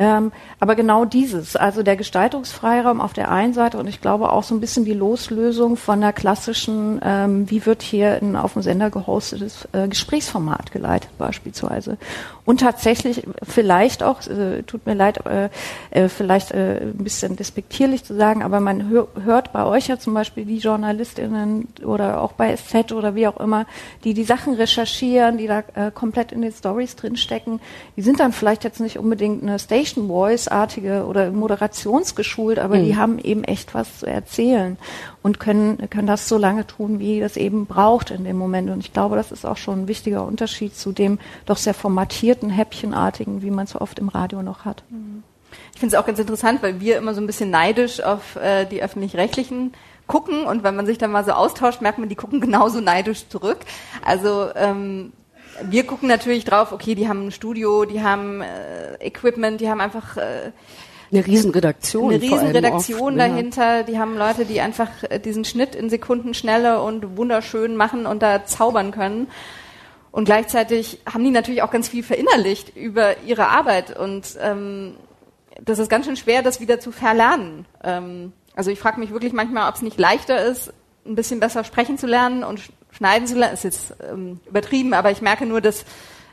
[0.00, 4.44] Ähm, aber genau dieses, also der Gestaltungsfreiraum auf der einen Seite und ich glaube auch
[4.44, 8.62] so ein bisschen die Loslösung von der klassischen, ähm, wie wird hier ein auf dem
[8.62, 11.98] Sender gehostetes äh, Gesprächsformat geleitet beispielsweise.
[12.46, 15.50] Und tatsächlich vielleicht auch, äh, tut mir leid, äh,
[15.90, 19.98] äh, vielleicht äh, ein bisschen despektierlich zu sagen, aber man hör, hört bei euch ja
[19.98, 23.66] zum Beispiel die JournalistInnen oder auch bei SZ oder wie auch immer,
[24.04, 27.60] die die Sachen recherchieren, die da äh, komplett in den Stories drinstecken,
[27.98, 32.84] die sind dann vielleicht jetzt nicht unbedingt eine Station Station Voice-artige oder moderationsgeschult, aber mhm.
[32.84, 34.78] die haben eben echt was zu erzählen
[35.22, 38.70] und können, können das so lange tun, wie das eben braucht in dem Moment.
[38.70, 42.50] Und ich glaube, das ist auch schon ein wichtiger Unterschied zu dem doch sehr formatierten,
[42.50, 44.82] häppchenartigen, wie man es so oft im Radio noch hat.
[44.90, 45.22] Mhm.
[45.74, 48.66] Ich finde es auch ganz interessant, weil wir immer so ein bisschen neidisch auf äh,
[48.66, 49.72] die öffentlich-rechtlichen
[50.06, 53.28] gucken und wenn man sich dann mal so austauscht, merkt man, die gucken genauso neidisch
[53.28, 53.58] zurück.
[54.04, 55.12] Also ähm,
[55.68, 59.80] wir gucken natürlich drauf, okay, die haben ein Studio, die haben äh, Equipment, die haben
[59.80, 60.52] einfach äh,
[61.12, 62.12] eine Riesenredaktion.
[62.12, 63.78] Eine Riesenredaktion dahinter.
[63.78, 63.82] Ja.
[63.82, 68.44] Die haben Leute, die einfach äh, diesen Schnitt in Sekundenschnelle und wunderschön machen und da
[68.44, 69.26] zaubern können.
[70.12, 73.96] Und gleichzeitig haben die natürlich auch ganz viel verinnerlicht über ihre Arbeit.
[73.96, 74.94] Und ähm,
[75.60, 77.66] das ist ganz schön schwer, das wieder zu verlernen.
[77.82, 80.72] Ähm, also ich frage mich wirklich manchmal, ob es nicht leichter ist,
[81.06, 82.60] ein bisschen besser sprechen zu lernen und
[82.92, 83.54] schneiden zu lernen.
[83.54, 85.84] Ist jetzt ähm, übertrieben, aber ich merke nur, dass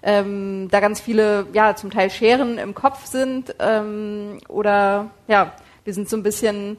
[0.04, 5.94] ähm, da ganz viele, ja, zum Teil Scheren im Kopf sind ähm, oder ja, wir
[5.94, 6.78] sind so ein bisschen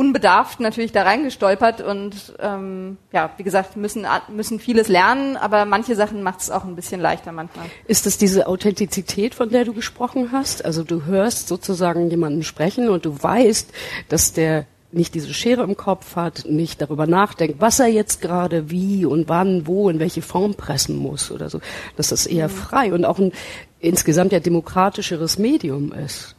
[0.00, 5.94] unbedarft natürlich da reingestolpert und ähm, ja, wie gesagt, müssen müssen vieles lernen, aber manche
[5.94, 7.66] Sachen macht es auch ein bisschen leichter manchmal.
[7.86, 10.64] Ist das diese Authentizität, von der du gesprochen hast?
[10.64, 13.70] Also du hörst sozusagen jemanden sprechen und du weißt,
[14.08, 18.70] dass der nicht diese Schere im Kopf hat, nicht darüber nachdenkt, was er jetzt gerade
[18.70, 21.60] wie und wann, wo, in welche Form pressen muss oder so.
[21.96, 22.52] Dass das eher mhm.
[22.52, 23.32] frei und auch ein
[23.78, 26.34] insgesamt ja demokratischeres Medium ist.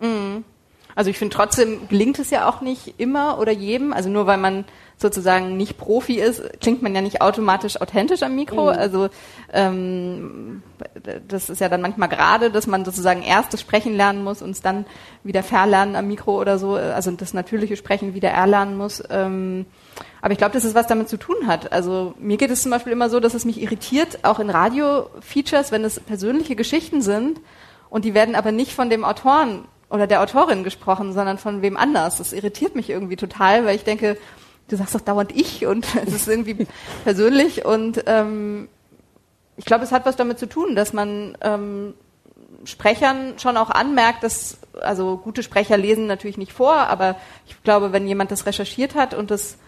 [0.00, 0.44] Mhm.
[0.94, 3.92] Also ich finde trotzdem gelingt es ja auch nicht immer oder jedem.
[3.92, 4.64] Also nur weil man
[4.96, 8.64] sozusagen nicht Profi ist, klingt man ja nicht automatisch authentisch am Mikro.
[8.72, 8.78] Mhm.
[8.78, 9.08] Also
[9.52, 10.62] ähm,
[11.28, 14.50] das ist ja dann manchmal gerade, dass man sozusagen erst das Sprechen lernen muss und
[14.50, 14.86] es dann
[15.22, 19.02] wieder verlernen am Mikro oder so, also das natürliche Sprechen wieder erlernen muss.
[19.10, 19.66] Ähm,
[20.22, 21.72] aber ich glaube, dass es was damit zu tun hat.
[21.72, 25.72] Also mir geht es zum Beispiel immer so, dass es mich irritiert, auch in Radio-Features,
[25.72, 27.40] wenn es persönliche Geschichten sind
[27.90, 31.76] und die werden aber nicht von dem Autoren oder der Autorin gesprochen, sondern von wem
[31.76, 32.18] anders.
[32.18, 34.16] Das irritiert mich irgendwie total, weil ich denke,
[34.68, 36.66] du sagst doch dauernd ich und es ist irgendwie
[37.04, 38.68] persönlich und ähm,
[39.56, 41.94] ich glaube, es hat was damit zu tun, dass man ähm,
[42.64, 47.92] Sprechern schon auch anmerkt, dass, also gute Sprecher lesen natürlich nicht vor, aber ich glaube,
[47.92, 49.58] wenn jemand das recherchiert hat und das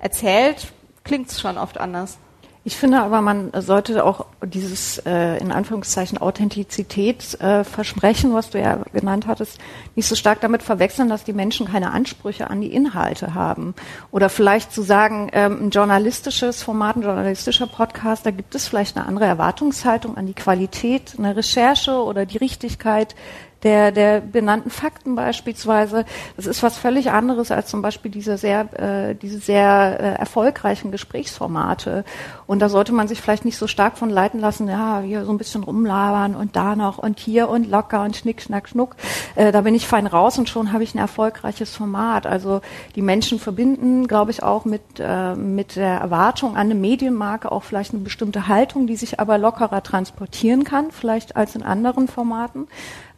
[0.00, 0.72] erzählt,
[1.04, 2.18] klingt es schon oft anders.
[2.66, 8.58] Ich finde aber, man sollte auch dieses äh, in Anführungszeichen Authentizität äh, versprechen, was du
[8.58, 9.60] ja genannt hattest,
[9.94, 13.76] nicht so stark damit verwechseln, dass die Menschen keine Ansprüche an die Inhalte haben.
[14.10, 18.96] Oder vielleicht zu sagen, ähm, ein journalistisches Format, ein journalistischer Podcast, da gibt es vielleicht
[18.96, 23.14] eine andere Erwartungshaltung an die Qualität, eine Recherche oder die Richtigkeit
[23.62, 26.04] der, der benannten Fakten beispielsweise.
[26.36, 30.90] Das ist was völlig anderes als zum Beispiel diese sehr, äh, diese sehr äh, erfolgreichen
[30.90, 32.04] Gesprächsformate.
[32.46, 35.32] Und da sollte man sich vielleicht nicht so stark von leiten lassen, ja, hier so
[35.32, 38.96] ein bisschen rumlabern und da noch und hier und locker und schnick, schnack, schnuck.
[39.34, 42.26] Äh, da bin ich fein raus und schon habe ich ein erfolgreiches Format.
[42.26, 42.60] Also
[42.94, 47.62] die Menschen verbinden, glaube ich, auch mit, äh, mit der Erwartung an eine Medienmarke auch
[47.64, 52.68] vielleicht eine bestimmte Haltung, die sich aber lockerer transportieren kann, vielleicht als in anderen Formaten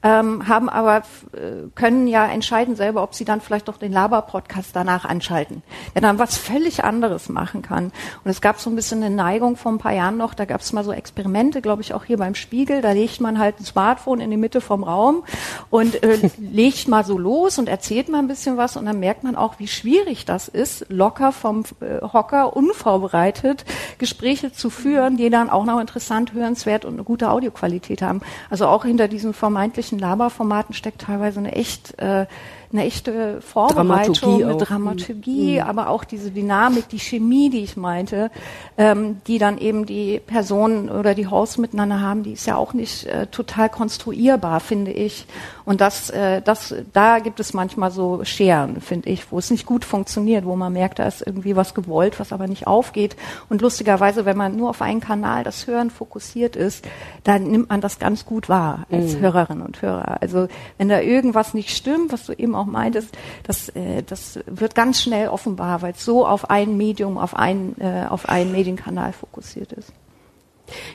[0.03, 0.99] ähm, haben aber
[1.33, 5.63] äh, können ja entscheiden selber, ob sie dann vielleicht doch den Laber-Podcast danach anschalten,
[5.95, 7.87] der dann was völlig anderes machen kann.
[8.25, 10.61] Und es gab so ein bisschen eine Neigung vor ein paar Jahren noch, da gab
[10.61, 13.65] es mal so Experimente, glaube ich, auch hier beim Spiegel, da legt man halt ein
[13.65, 15.25] Smartphone in die Mitte vom Raum
[15.71, 19.25] und äh, legt mal so los und erzählt mal ein bisschen was und dann merkt
[19.25, 23.65] man auch, wie schwierig das ist, locker vom äh, Hocker, unvorbereitet
[23.99, 28.21] Gespräche zu führen, die dann auch noch interessant, hörenswert und eine gute Audioqualität haben.
[28.51, 32.27] Also auch hinter diesen vermeintlichen solchen Laberformaten steckt teilweise eine echt äh,
[32.73, 35.67] eine echte Vorbereitung, eine Dramaturgie, mhm.
[35.67, 38.31] aber auch diese Dynamik, die Chemie, die ich meinte,
[38.77, 42.75] ähm, die dann eben die Personen oder die Hosts miteinander haben, die ist ja auch
[42.75, 45.27] nicht äh, total konstruierbar, finde ich.
[45.65, 49.67] Und das, äh, das, da gibt es manchmal so Scheren, finde ich, wo es nicht
[49.67, 53.17] gut funktioniert, wo man merkt, da ist irgendwie was gewollt, was aber nicht aufgeht.
[53.49, 56.87] Und lustigerweise, wenn man nur auf einen Kanal das Hören fokussiert ist,
[57.25, 59.21] dann nimmt man das ganz gut wahr als mhm.
[59.21, 60.21] Hörerinnen und Hörer.
[60.21, 64.75] Also wenn da irgendwas nicht stimmt, was du eben auch meintest, das, äh, das wird
[64.75, 69.13] ganz schnell offenbar, weil es so auf ein Medium, auf einen, äh, auf einen Medienkanal
[69.13, 69.93] fokussiert ist.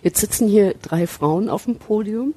[0.02, 2.34] Jetzt sitzen hier drei Frauen auf dem Podium.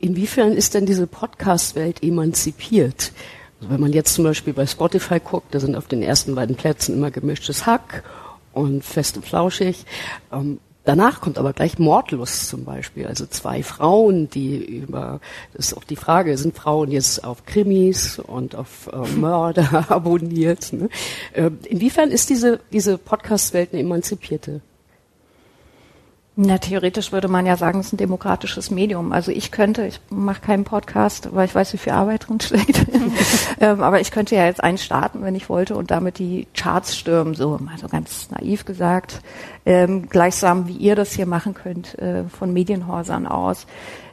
[0.00, 3.12] Inwiefern ist denn diese Podcast-Welt emanzipiert?
[3.60, 6.56] Also wenn man jetzt zum Beispiel bei Spotify guckt, da sind auf den ersten beiden
[6.56, 8.02] Plätzen immer gemischtes Hack
[8.52, 9.86] und fest und flauschig.
[10.32, 13.06] Ähm, Danach kommt aber gleich Mordlust zum Beispiel.
[13.06, 15.20] Also zwei Frauen, die über,
[15.54, 20.72] das ist auch die Frage, sind Frauen jetzt auf Krimis und auf äh, Mörder abonniert?
[20.72, 20.88] Ne?
[21.32, 24.60] Äh, inwiefern ist diese, diese Podcast-Welt eine emanzipierte?
[26.34, 29.12] Na, theoretisch würde man ja sagen, es ist ein demokratisches Medium.
[29.12, 32.86] Also ich könnte, ich mache keinen Podcast, weil ich weiß, wie viel Arbeit drin steckt.
[33.60, 36.96] ähm, aber ich könnte ja jetzt einen starten, wenn ich wollte, und damit die Charts
[36.96, 39.20] stürmen, so mal so ganz naiv gesagt,
[39.66, 43.66] ähm, gleichsam wie ihr das hier machen könnt, äh, von Medienhäusern aus.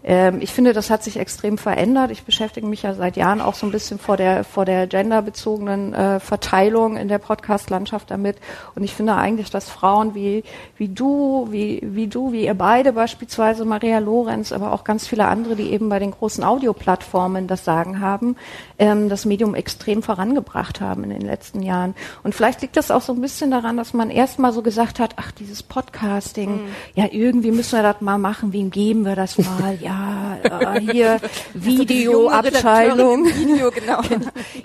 [0.10, 2.10] Ähm, ich finde, das hat sich extrem verändert.
[2.10, 5.93] Ich beschäftige mich ja seit Jahren auch so ein bisschen vor der, vor der genderbezogenen
[5.93, 8.38] äh, Verteilung in der Podcast-Landschaft damit.
[8.74, 10.43] Und ich finde eigentlich, dass Frauen wie,
[10.78, 15.28] wie du, wie, wie du, wie ihr beide beispielsweise, Maria Lorenz, aber auch ganz viele
[15.28, 18.36] andere, die eben bei den großen Audioplattformen das Sagen haben,
[18.80, 21.93] ähm, das Medium extrem vorangebracht haben in den letzten Jahren.
[22.24, 25.00] Und vielleicht liegt das auch so ein bisschen daran, dass man erst mal so gesagt
[25.00, 26.67] hat, ach, dieses Podcasting, mhm.
[26.95, 29.78] ja, irgendwie müssen wir das mal machen, wem geben wir das mal?
[29.80, 29.99] Ja,
[30.44, 31.20] ja, äh, hier
[31.54, 33.26] Videoabteilung.
[33.26, 34.02] Video, genau.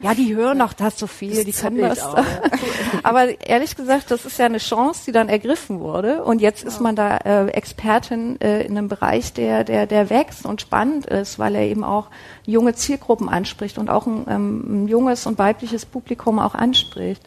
[0.03, 2.05] Ja, die hören doch das so viel, das die können das.
[2.05, 2.23] Auch.
[3.03, 6.23] Aber ehrlich gesagt, das ist ja eine Chance, die dann ergriffen wurde.
[6.25, 10.45] Und jetzt ist man da äh, Expertin äh, in einem Bereich, der, der, der wächst
[10.45, 12.09] und spannend ist, weil er eben auch
[12.45, 17.23] junge Zielgruppen anspricht und auch ein, ähm, ein junges und weibliches Publikum auch anspricht.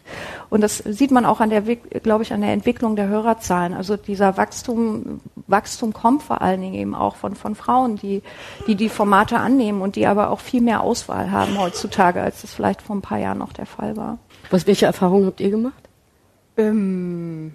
[0.50, 3.74] Und das sieht man auch an der, glaube ich, an der Entwicklung der Hörerzahlen.
[3.74, 8.22] Also dieser Wachstum, Wachstum kommt vor allen Dingen eben auch von, von Frauen, die,
[8.66, 12.52] die die Formate annehmen und die aber auch viel mehr Auswahl haben heutzutage, als das
[12.52, 14.18] vielleicht vor ein paar Jahren noch der Fall war.
[14.50, 15.88] Was, welche Erfahrungen habt ihr gemacht?
[16.56, 17.54] Ähm,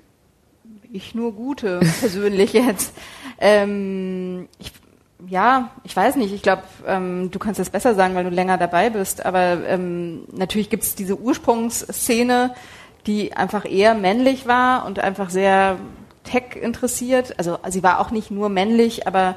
[0.91, 2.93] ich nur gute, persönlich jetzt.
[3.39, 4.72] Ähm, ich
[5.28, 6.34] ja, ich weiß nicht.
[6.34, 9.26] Ich glaube, ähm, du kannst es besser sagen, weil du länger dabei bist.
[9.26, 12.54] Aber ähm, natürlich gibt es diese Ursprungsszene,
[13.08, 15.78] die einfach eher männlich war und einfach sehr
[16.24, 17.38] Tech interessiert.
[17.38, 19.36] Also sie war auch nicht nur männlich, aber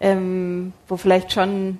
[0.00, 1.78] ähm, wo vielleicht schon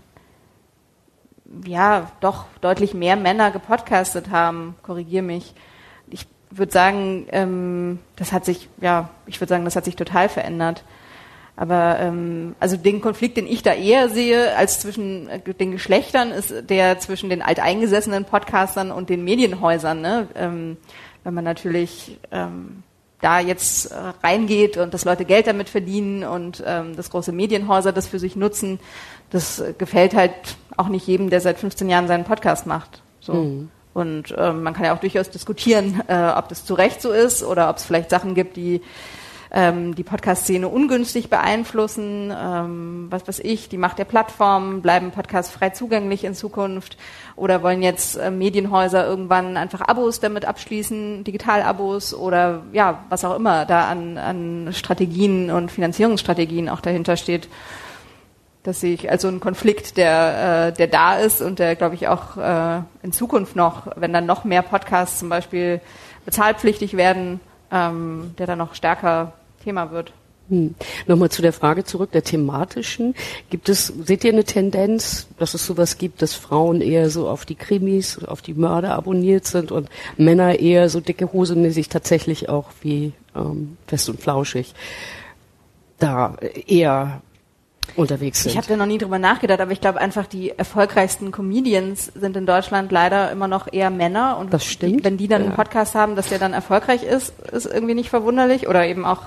[1.64, 4.76] ja doch deutlich mehr Männer gepodcastet haben.
[4.82, 5.54] Korrigier mich.
[6.10, 10.28] Ich würde sagen, ähm, das hat sich ja, ich würde sagen, das hat sich total
[10.28, 10.84] verändert.
[11.56, 16.30] Aber ähm, also den Konflikt, den ich da eher sehe als zwischen äh, den Geschlechtern,
[16.30, 20.02] ist der zwischen den alteingesessenen Podcastern und den Medienhäusern.
[20.02, 20.28] Ne?
[20.34, 20.76] Ähm,
[21.24, 22.82] wenn man natürlich ähm,
[23.26, 27.92] da jetzt äh, reingeht und dass Leute Geld damit verdienen und ähm, dass große Medienhäuser
[27.92, 28.78] das für sich nutzen,
[29.30, 30.32] das gefällt halt
[30.76, 33.02] auch nicht jedem, der seit 15 Jahren seinen Podcast macht.
[33.20, 33.34] So.
[33.34, 33.70] Mhm.
[33.94, 37.42] Und ähm, man kann ja auch durchaus diskutieren, äh, ob das zu Recht so ist
[37.42, 38.80] oder ob es vielleicht Sachen gibt, die
[39.50, 45.52] ähm, die Podcast-Szene ungünstig beeinflussen, ähm, was weiß ich, die Macht der Plattform, bleiben Podcasts
[45.52, 46.96] frei zugänglich in Zukunft
[47.36, 53.36] oder wollen jetzt äh, Medienhäuser irgendwann einfach Abos damit abschließen, Digital-Abos oder ja, was auch
[53.36, 57.48] immer da an, an Strategien und Finanzierungsstrategien auch dahinter steht.
[58.66, 62.08] Das sehe ich also einen Konflikt, der, äh, der da ist und der, glaube ich,
[62.08, 65.80] auch äh, in Zukunft noch, wenn dann noch mehr Podcasts zum Beispiel
[66.24, 67.38] bezahlpflichtig werden,
[67.70, 70.12] ähm, der dann noch stärker Thema wird.
[70.48, 70.76] Hm.
[71.08, 73.14] Nochmal zu der Frage zurück, der thematischen.
[73.50, 77.44] Gibt es, seht ihr eine Tendenz, dass es sowas gibt, dass Frauen eher so auf
[77.44, 82.48] die Krimis, auf die Mörder abonniert sind und Männer eher so dicke Hose mäßig tatsächlich
[82.48, 84.74] auch wie ähm, fest und flauschig
[85.98, 87.22] da eher
[87.94, 88.52] unterwegs sind.
[88.52, 92.36] Ich habe da noch nie drüber nachgedacht, aber ich glaube einfach, die erfolgreichsten Comedians sind
[92.36, 94.38] in Deutschland leider immer noch eher Männer.
[94.38, 95.00] Und das stimmt.
[95.00, 95.48] Die, wenn die dann ja.
[95.48, 98.68] einen Podcast haben, dass der dann erfolgreich ist, ist irgendwie nicht verwunderlich.
[98.68, 99.22] Oder eben auch,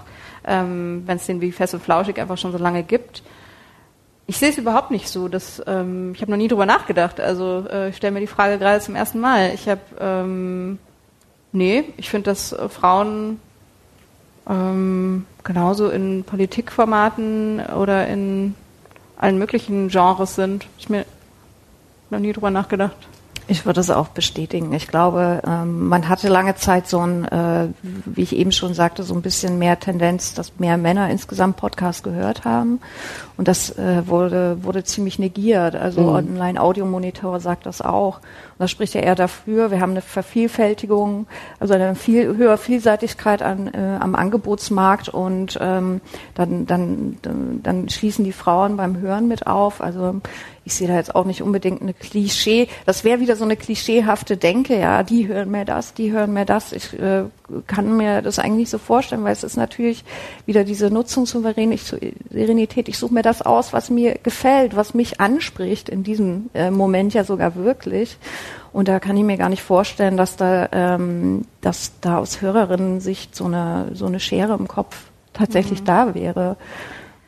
[0.46, 3.24] ähm, wenn es den wie Fest und Flauschig einfach schon so lange gibt.
[4.28, 5.28] Ich sehe es überhaupt nicht so.
[5.28, 7.20] Dass, ähm, ich habe noch nie drüber nachgedacht.
[7.20, 9.52] Also äh, ich stelle mir die Frage gerade zum ersten Mal.
[9.54, 10.80] Ich habe, ähm,
[11.52, 13.40] nee, ich finde, dass äh, Frauen
[14.50, 18.56] ähm, genauso in Politikformaten oder in
[19.18, 20.66] allen möglichen Genres sind.
[20.78, 21.06] Ich mir
[22.10, 23.08] noch nie drüber nachgedacht.
[23.50, 24.72] Ich würde es auch bestätigen.
[24.74, 27.70] Ich glaube, ähm, man hatte lange Zeit so ein, äh,
[28.06, 32.04] wie ich eben schon sagte, so ein bisschen mehr Tendenz, dass mehr Männer insgesamt Podcasts
[32.04, 32.80] gehört haben.
[33.38, 35.76] Und das äh, wurde, wurde ziemlich negiert.
[35.76, 36.10] Also mhm.
[36.10, 38.18] Online-Audio-Monitor sagt das auch.
[38.18, 39.72] Und das spricht ja eher dafür.
[39.72, 41.26] Wir haben eine Vervielfältigung,
[41.60, 46.02] also eine viel höhere Vielseitigkeit an, äh, am Angebotsmarkt und ähm,
[46.36, 49.82] dann, dann, dann, dann schließen die Frauen beim Hören mit auf.
[49.82, 50.22] Also
[50.66, 52.68] ich sehe da jetzt auch nicht unbedingt eine Klischee.
[52.86, 56.46] Das wäre wieder so eine klischeehafte Denke, ja, die hören mir das, die hören mir
[56.46, 56.72] das.
[56.74, 57.24] Ich äh,
[57.68, 60.04] kann mir das eigentlich nicht so vorstellen, weil es ist natürlich
[60.46, 62.90] wieder diese Nutzungssouveränität.
[62.90, 67.14] Ich suche mir das aus, was mir gefällt, was mich anspricht, in diesem äh, Moment
[67.14, 68.18] ja sogar wirklich.
[68.72, 73.36] Und da kann ich mir gar nicht vorstellen, dass da, ähm, dass da aus Hörerinnen-Sicht
[73.36, 74.96] so eine, so eine Schere im Kopf
[75.34, 75.86] tatsächlich mhm.
[75.86, 76.58] da wäre.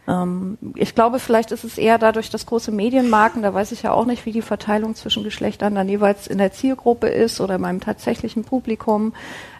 [0.07, 3.91] Ähm, ich glaube, vielleicht ist es eher dadurch, dass große Medienmarken, da weiß ich ja
[3.91, 7.61] auch nicht, wie die Verteilung zwischen Geschlechtern dann jeweils in der Zielgruppe ist oder in
[7.61, 9.13] meinem tatsächlichen Publikum,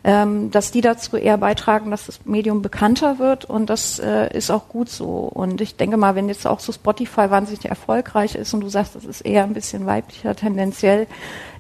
[0.04, 4.50] ähm, dass die dazu eher beitragen, dass das Medium bekannter wird und das äh, ist
[4.50, 5.30] auch gut so.
[5.32, 8.96] Und ich denke mal, wenn jetzt auch so Spotify wahnsinnig erfolgreich ist und du sagst,
[8.96, 11.06] das ist eher ein bisschen weiblicher tendenziell,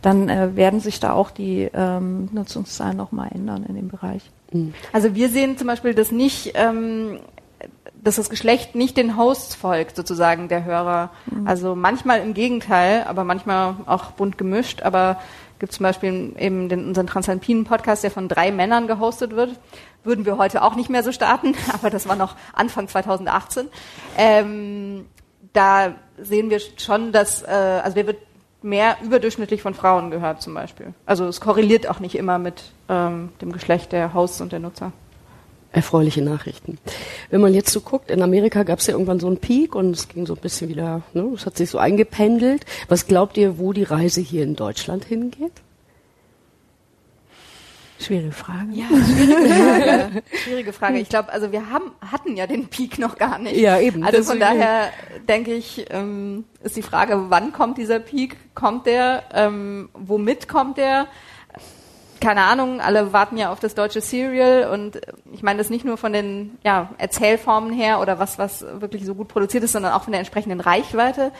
[0.01, 4.23] dann äh, werden sich da auch die ähm, Nutzungszahlen nochmal ändern in dem Bereich.
[4.91, 7.19] Also wir sehen zum Beispiel das nicht ähm,
[8.03, 11.11] dass das Geschlecht nicht den Hosts folgt, sozusagen der Hörer.
[11.27, 11.47] Mhm.
[11.47, 14.81] Also manchmal im Gegenteil, aber manchmal auch bunt gemischt.
[14.81, 15.17] Aber
[15.59, 19.51] gibt zum Beispiel eben den, unseren Transalpinen-Podcast, der von drei Männern gehostet wird.
[20.03, 23.67] Würden wir heute auch nicht mehr so starten, aber das war noch Anfang 2018.
[24.17, 25.05] Ähm,
[25.53, 27.47] da sehen wir schon, dass, äh,
[27.83, 28.17] also der wird
[28.63, 30.93] mehr überdurchschnittlich von Frauen gehört zum Beispiel.
[31.05, 34.91] Also es korreliert auch nicht immer mit ähm, dem Geschlecht der Hosts und der Nutzer
[35.71, 36.77] erfreuliche Nachrichten.
[37.29, 39.91] Wenn man jetzt so guckt, in Amerika gab es ja irgendwann so einen Peak und
[39.91, 42.65] es ging so ein bisschen wieder, ne, es hat sich so eingependelt.
[42.89, 45.53] Was glaubt ihr, wo die Reise hier in Deutschland hingeht?
[48.01, 48.71] Schwierige Frage.
[48.73, 50.23] Ja, schwierige Frage.
[50.33, 50.99] schwierige Frage.
[50.99, 53.57] Ich glaube, also wir haben, hatten ja den Peak noch gar nicht.
[53.57, 54.03] Ja, eben.
[54.03, 54.89] Also von daher
[55.29, 58.37] denke ich, ähm, ist die Frage, wann kommt dieser Peak?
[58.55, 59.23] Kommt der?
[59.33, 61.07] Ähm, womit kommt der?
[62.21, 65.01] Keine Ahnung, alle warten ja auf das deutsche Serial und
[65.33, 69.15] ich meine das nicht nur von den ja, Erzählformen her oder was, was wirklich so
[69.15, 71.31] gut produziert ist, sondern auch von der entsprechenden Reichweite.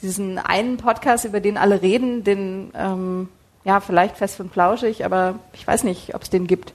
[0.00, 3.28] Diesen einen Podcast, über den alle reden, den, ähm,
[3.64, 6.72] ja, vielleicht fest und flauschig, aber ich weiß nicht, ob es den gibt.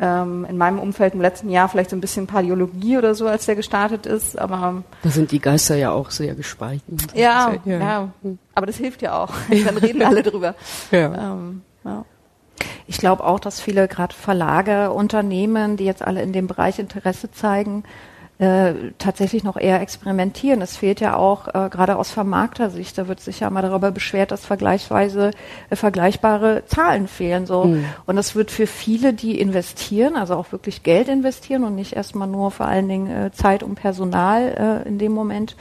[0.00, 3.46] Ähm, in meinem Umfeld im letzten Jahr vielleicht so ein bisschen Pardiologie oder so, als
[3.46, 4.82] der gestartet ist, aber.
[5.02, 6.96] Da sind die Geister ja auch sehr gespalten.
[7.14, 8.08] Ja, ja, ja.
[8.56, 9.32] Aber das hilft ja auch.
[9.64, 10.56] Dann reden alle drüber.
[10.90, 11.32] Ja.
[11.32, 12.04] Ähm, ja.
[12.86, 17.30] Ich glaube auch, dass viele gerade Verlage, Unternehmen, die jetzt alle in dem Bereich Interesse
[17.30, 17.84] zeigen,
[18.38, 20.60] äh, tatsächlich noch eher experimentieren.
[20.60, 24.32] Es fehlt ja auch äh, gerade aus Vermarkter-Sicht, da wird sich ja mal darüber beschwert,
[24.32, 25.30] dass vergleichsweise
[25.70, 27.46] äh, vergleichbare Zahlen fehlen.
[27.46, 27.66] So.
[27.66, 27.84] Mhm.
[28.06, 32.26] Und das wird für viele, die investieren, also auch wirklich Geld investieren und nicht erstmal
[32.26, 35.54] nur vor allen Dingen äh, Zeit und Personal äh, in dem Moment,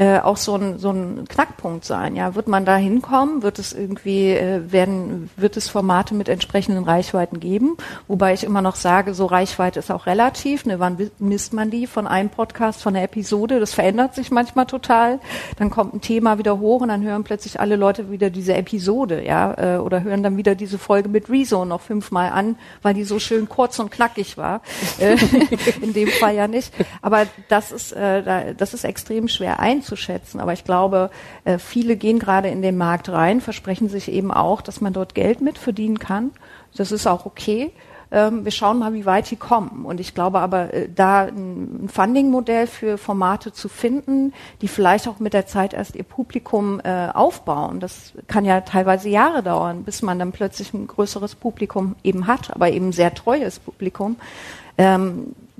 [0.00, 2.16] äh, auch so ein, so ein Knackpunkt sein.
[2.16, 3.42] Ja, wird man da hinkommen?
[3.42, 7.76] Wird es irgendwie äh, werden, wird es Formate mit entsprechenden Reichweiten geben?
[8.08, 10.64] Wobei ich immer noch sage, so Reichweite ist auch relativ.
[10.64, 13.60] Ne, wann misst man die von einem Podcast, von der Episode?
[13.60, 15.20] Das verändert sich manchmal total.
[15.58, 19.22] Dann kommt ein Thema wieder hoch und dann hören plötzlich alle Leute wieder diese Episode,
[19.22, 23.04] ja, äh, oder hören dann wieder diese Folge mit Rezo noch fünfmal an, weil die
[23.04, 24.62] so schön kurz und knackig war.
[24.98, 25.18] Äh,
[25.82, 26.72] in dem Fall ja nicht.
[27.02, 30.40] Aber das ist, äh, das ist extrem schwer einzuschätzen einzuschätzen.
[30.40, 31.10] Aber ich glaube,
[31.44, 35.14] äh, viele gehen gerade in den Markt rein, versprechen sich eben auch, dass man dort
[35.14, 36.30] Geld mit verdienen kann.
[36.76, 37.72] Das ist auch okay.
[38.12, 39.84] Ähm, wir schauen mal, wie weit die kommen.
[39.84, 44.32] Und ich glaube aber, äh, da ein Funding-Modell für Formate zu finden,
[44.62, 49.08] die vielleicht auch mit der Zeit erst ihr Publikum äh, aufbauen, das kann ja teilweise
[49.08, 53.60] Jahre dauern, bis man dann plötzlich ein größeres Publikum eben hat, aber eben sehr treues
[53.60, 54.16] Publikum.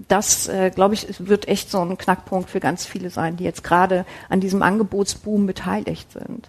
[0.09, 3.63] Das, äh, glaube ich, wird echt so ein Knackpunkt für ganz viele sein, die jetzt
[3.63, 6.49] gerade an diesem Angebotsboom beteiligt sind.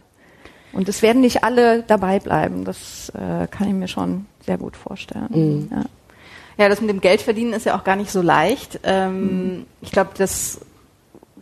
[0.73, 2.63] Und es werden nicht alle dabei bleiben.
[2.63, 5.27] Das äh, kann ich mir schon sehr gut vorstellen.
[5.29, 5.69] Mhm.
[5.71, 5.83] Ja.
[6.57, 6.69] ja.
[6.69, 8.79] das mit dem Geldverdienen ist ja auch gar nicht so leicht.
[8.83, 9.65] Ähm, mhm.
[9.81, 10.61] Ich glaube, das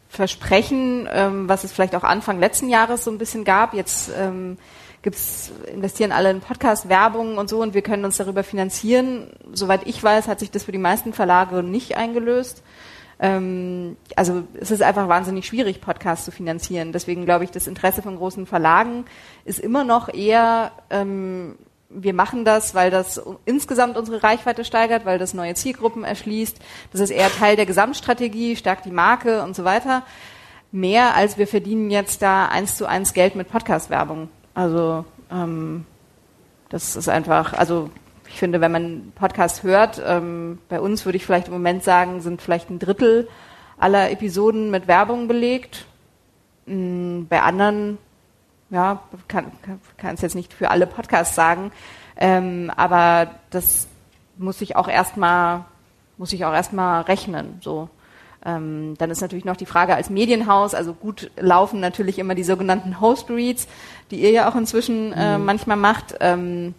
[0.10, 4.58] Versprechen, ähm, was es vielleicht auch Anfang letzten Jahres so ein bisschen gab, jetzt ähm,
[5.02, 9.32] gibt's, investieren alle in Podcast-Werbung und so und wir können uns darüber finanzieren.
[9.54, 12.64] Soweit ich weiß, hat sich das für die meisten Verlage nicht eingelöst.
[13.20, 16.92] Ähm, also es ist einfach wahnsinnig schwierig, Podcasts zu finanzieren.
[16.92, 19.06] Deswegen glaube ich, das Interesse von großen Verlagen
[19.46, 21.58] ist immer noch eher, ähm,
[21.90, 26.60] wir machen das, weil das insgesamt unsere Reichweite steigert, weil das neue Zielgruppen erschließt.
[26.92, 30.04] Das ist eher Teil der Gesamtstrategie, stärkt die Marke und so weiter.
[30.72, 34.30] Mehr als wir verdienen jetzt da eins zu eins Geld mit Podcast-Werbung.
[34.54, 35.86] Also ähm,
[36.70, 37.90] das ist einfach, also
[38.28, 42.22] ich finde, wenn man Podcast hört, ähm, bei uns würde ich vielleicht im Moment sagen,
[42.22, 43.28] sind vielleicht ein Drittel
[43.78, 45.86] aller Episoden mit Werbung belegt.
[46.68, 47.98] Ähm, bei anderen,
[48.70, 49.52] ja, kann
[49.98, 51.72] kann es jetzt nicht für alle Podcasts sagen,
[52.18, 53.88] ähm, aber das
[54.38, 55.66] muss ich auch erstmal
[56.20, 57.60] muss ich auch erstmal rechnen.
[57.62, 57.90] So.
[58.46, 62.44] Ähm, dann ist natürlich noch die Frage als Medienhaus, also gut laufen natürlich immer die
[62.44, 63.68] sogenannten Host Reads,
[64.12, 65.46] die ihr ja auch inzwischen äh, mhm.
[65.46, 66.16] manchmal macht.
[66.20, 66.74] Ähm,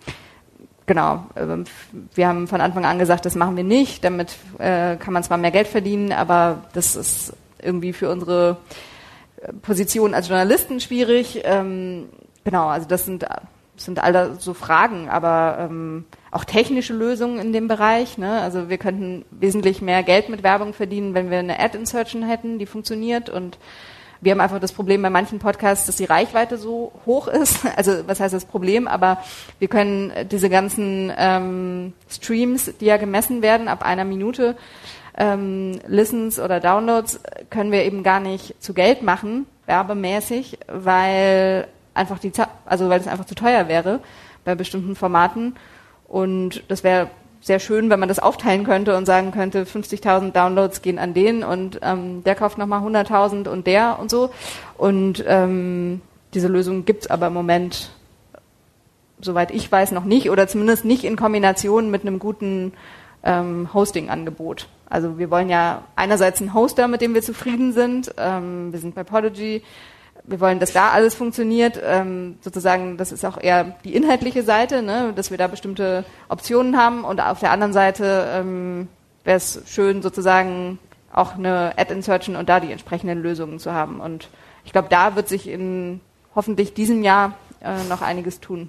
[0.87, 1.65] genau, ähm,
[2.15, 5.39] wir haben von Anfang an gesagt, das machen wir nicht, damit äh, kann man zwar
[5.39, 8.57] mehr Geld verdienen, aber das ist irgendwie für unsere
[9.41, 11.43] äh, Position als Journalisten schwierig.
[11.45, 12.09] Ähm,
[12.45, 13.27] genau, also das sind,
[13.77, 18.19] sind all so Fragen, aber ähm, auch technische Lösungen in dem Bereich.
[18.19, 18.41] Ne?
[18.41, 22.67] Also wir könnten wesentlich mehr Geld mit Werbung verdienen, wenn wir eine Ad-Insertion hätten, die
[22.67, 23.59] funktioniert und
[24.21, 27.61] wir haben einfach das Problem bei manchen Podcasts, dass die Reichweite so hoch ist.
[27.77, 28.87] Also was heißt das Problem?
[28.87, 29.19] Aber
[29.59, 34.57] wir können diese ganzen ähm, Streams, die ja gemessen werden ab einer Minute,
[35.17, 42.19] ähm, Listens oder Downloads, können wir eben gar nicht zu Geld machen, werbemäßig, weil einfach
[42.19, 42.33] die,
[42.67, 44.01] also weil es einfach zu teuer wäre
[44.45, 45.55] bei bestimmten Formaten.
[46.07, 47.09] Und das wäre
[47.41, 51.43] sehr schön, wenn man das aufteilen könnte und sagen könnte, 50.000 Downloads gehen an den
[51.43, 54.31] und ähm, der kauft nochmal 100.000 und der und so.
[54.77, 56.03] Und ähm,
[56.35, 57.91] diese Lösung gibt's aber im Moment,
[59.21, 62.73] soweit ich weiß, noch nicht oder zumindest nicht in Kombination mit einem guten
[63.23, 64.69] ähm, Hosting-Angebot.
[64.89, 68.15] Also wir wollen ja einerseits einen Hoster, mit dem wir zufrieden sind.
[68.19, 69.63] Ähm, wir sind bei Podigy
[70.25, 71.81] wir wollen, dass da alles funktioniert.
[71.83, 76.77] Ähm, sozusagen, das ist auch eher die inhaltliche Seite, ne, dass wir da bestimmte Optionen
[76.77, 77.05] haben.
[77.05, 78.89] Und auf der anderen Seite ähm,
[79.25, 80.79] wäre es schön, sozusagen
[81.13, 84.01] auch eine Ad-Insertion und da die entsprechenden Lösungen zu haben.
[84.01, 84.29] Und
[84.65, 86.01] ich glaube, da wird sich in
[86.35, 88.69] hoffentlich diesem Jahr äh, noch einiges tun.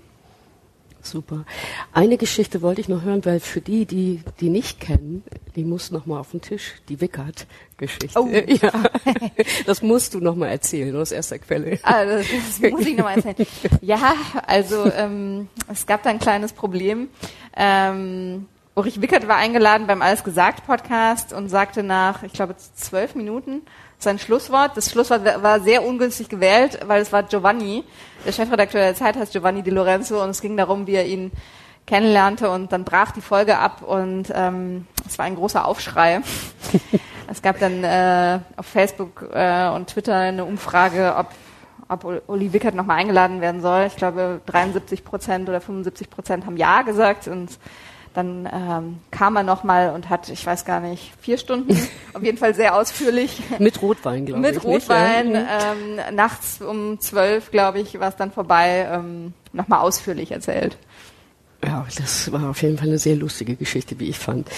[1.03, 1.45] Super.
[1.93, 5.23] Eine Geschichte wollte ich noch hören, weil für die, die die nicht kennen,
[5.55, 6.75] die muss noch mal auf den Tisch.
[6.89, 8.19] Die Wickert-Geschichte.
[8.19, 8.27] Oh.
[8.61, 8.71] Ja.
[9.65, 11.79] Das musst du noch mal erzählen aus erster Quelle.
[11.83, 12.29] Also,
[12.59, 13.47] das muss ich noch mal erzählen.
[13.81, 17.09] Ja, also ähm, es gab da ein kleines Problem.
[17.55, 23.15] Ähm, Ulrich Wickert war eingeladen beim Alles gesagt Podcast und sagte nach, ich glaube, zwölf
[23.15, 23.61] Minuten
[24.03, 24.75] sein Schlusswort.
[24.75, 27.83] Das Schlusswort war sehr ungünstig gewählt, weil es war Giovanni.
[28.25, 31.31] Der Chefredakteur der Zeit heißt Giovanni Di Lorenzo und es ging darum, wie er ihn
[31.87, 36.21] kennenlernte und dann brach die Folge ab und ähm, es war ein großer Aufschrei.
[37.27, 41.27] es gab dann äh, auf Facebook äh, und Twitter eine Umfrage, ob
[41.91, 43.83] ob Uli Wickert nochmal eingeladen werden soll.
[43.87, 47.59] Ich glaube, 73 Prozent oder 75 Prozent haben Ja gesagt und
[48.13, 51.77] dann ähm, kam er nochmal und hat, ich weiß gar nicht, vier Stunden,
[52.13, 53.41] auf jeden Fall sehr ausführlich.
[53.59, 54.53] Mit Rotwein, glaube ich.
[54.53, 55.73] Mit Rotwein, nicht, ja?
[55.73, 60.77] ähm, nachts um zwölf, glaube ich, war es dann vorbei, ähm, nochmal ausführlich erzählt.
[61.63, 64.49] Ja, das war auf jeden Fall eine sehr lustige Geschichte, wie ich fand.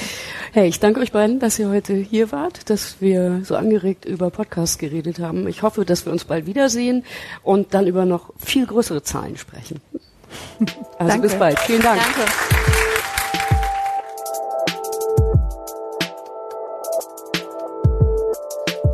[0.54, 4.30] Hey, ich danke euch beiden, dass ihr heute hier wart, dass wir so angeregt über
[4.30, 5.48] Podcasts geredet haben.
[5.48, 7.04] Ich hoffe, dass wir uns bald wiedersehen
[7.42, 9.82] und dann über noch viel größere Zahlen sprechen.
[10.98, 11.28] Also danke.
[11.28, 11.60] bis bald.
[11.60, 12.02] Vielen Dank.
[12.02, 12.63] Danke.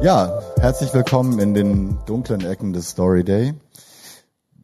[0.01, 3.53] Ja, herzlich willkommen in den dunklen Ecken des Story Day.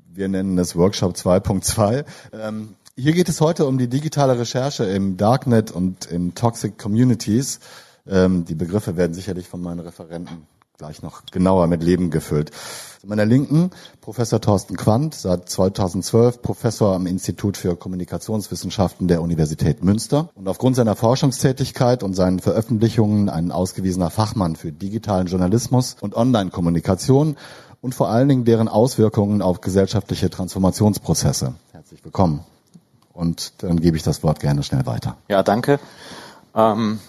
[0.07, 2.05] Wir nennen es Workshop 2.2.
[2.31, 7.59] Ähm, hier geht es heute um die digitale Recherche im Darknet und in Toxic Communities.
[8.07, 10.47] Ähm, die Begriffe werden sicherlich von meinen Referenten
[10.77, 12.51] gleich noch genauer mit Leben gefüllt.
[12.99, 13.71] Zu meiner Linken
[14.01, 20.75] Professor Thorsten Quandt, seit 2012 Professor am Institut für Kommunikationswissenschaften der Universität Münster und aufgrund
[20.75, 27.37] seiner Forschungstätigkeit und seinen Veröffentlichungen ein ausgewiesener Fachmann für digitalen Journalismus und Online-Kommunikation
[27.81, 31.53] und vor allen Dingen deren Auswirkungen auf gesellschaftliche Transformationsprozesse.
[31.71, 32.41] Herzlich willkommen.
[33.13, 35.15] Und dann gebe ich das Wort gerne schnell weiter.
[35.29, 35.79] Ja, danke.
[36.53, 36.99] Ähm,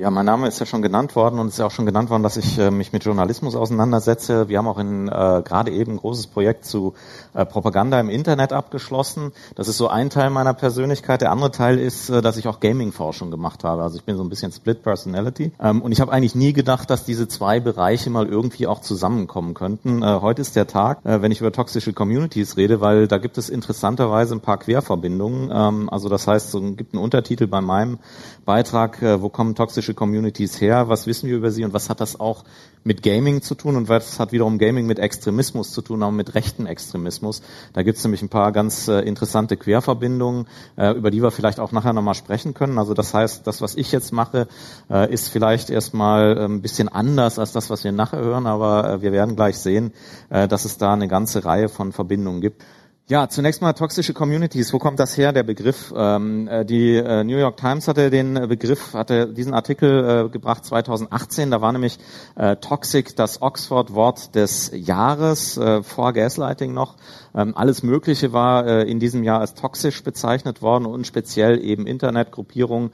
[0.00, 2.08] ja, mein Name ist ja schon genannt worden und es ist ja auch schon genannt
[2.08, 4.48] worden, dass ich äh, mich mit Journalismus auseinandersetze.
[4.48, 6.94] Wir haben auch in, äh, gerade eben ein großes Projekt zu
[7.34, 9.32] äh, Propaganda im Internet abgeschlossen.
[9.56, 11.20] Das ist so ein Teil meiner Persönlichkeit.
[11.20, 13.82] Der andere Teil ist, äh, dass ich auch Gaming-Forschung gemacht habe.
[13.82, 15.52] Also ich bin so ein bisschen Split Personality.
[15.60, 19.52] Ähm, und ich habe eigentlich nie gedacht, dass diese zwei Bereiche mal irgendwie auch zusammenkommen
[19.52, 20.02] könnten.
[20.02, 23.36] Äh, heute ist der Tag, äh, wenn ich über toxische Communities rede, weil da gibt
[23.36, 25.50] es interessanterweise ein paar Querverbindungen.
[25.52, 27.98] Ähm, also das heißt, es gibt einen Untertitel bei meinem
[28.46, 30.88] Beitrag, äh, wo kommen toxische toxische Communities her?
[30.88, 32.44] Was wissen wir über sie und was hat das auch
[32.82, 36.34] mit Gaming zu tun und was hat wiederum Gaming mit Extremismus zu tun, auch mit
[36.34, 37.42] rechten Extremismus?
[37.72, 41.60] Da gibt es nämlich ein paar ganz äh, interessante Querverbindungen, äh, über die wir vielleicht
[41.60, 42.78] auch nachher nochmal sprechen können.
[42.78, 44.48] Also das heißt, das, was ich jetzt mache,
[44.88, 48.88] äh, ist vielleicht erstmal äh, ein bisschen anders als das, was wir nachher hören, aber
[48.88, 49.92] äh, wir werden gleich sehen,
[50.30, 52.62] äh, dass es da eine ganze Reihe von Verbindungen gibt.
[53.10, 54.72] Ja, zunächst mal toxische Communities.
[54.72, 55.92] Wo kommt das her, der Begriff?
[55.96, 60.28] Ähm, äh, die äh, New York Times hatte den äh, Begriff, hatte diesen Artikel äh,
[60.28, 61.50] gebracht 2018.
[61.50, 61.98] Da war nämlich
[62.36, 66.94] äh, Toxic das Oxford-Wort des Jahres, äh, vor Gaslighting noch.
[67.34, 72.90] Ähm, alles Mögliche war in diesem Jahr als toxisch bezeichnet worden und speziell eben Internetgruppierungen,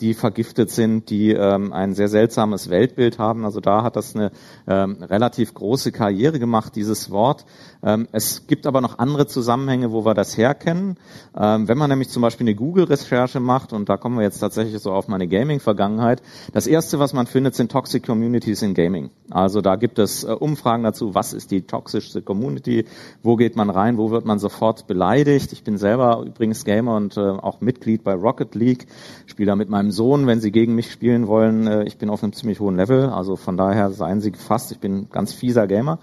[0.00, 3.44] die vergiftet sind, die ähm, ein sehr seltsames Weltbild haben.
[3.44, 4.30] Also da hat das eine
[4.66, 7.44] ähm, relativ große Karriere gemacht, dieses Wort.
[7.82, 10.96] Ähm, es gibt aber noch andere Zusammenhänge, wo wir das herkennen.
[11.38, 14.82] Ähm, wenn man nämlich zum Beispiel eine Google-Recherche macht, und da kommen wir jetzt tatsächlich
[14.82, 16.22] so auf meine Gaming-Vergangenheit,
[16.52, 19.10] das erste, was man findet, sind Toxic Communities in Gaming.
[19.30, 22.86] Also da gibt es äh, Umfragen dazu, was ist die toxischste Community,
[23.22, 25.52] wo geht man rein, wo wird man sofort beleidigt.
[25.52, 28.88] Ich bin selber übrigens Gamer und äh, auch Mitglied bei Rocket League,
[29.26, 31.68] spiele da mit meinem Sohn, wenn sie gegen mich spielen wollen.
[31.68, 34.72] Äh, ich bin auf einem ziemlich hohen Level, also von daher seien sie gefasst.
[34.72, 36.00] Ich bin ganz fieser Gamer.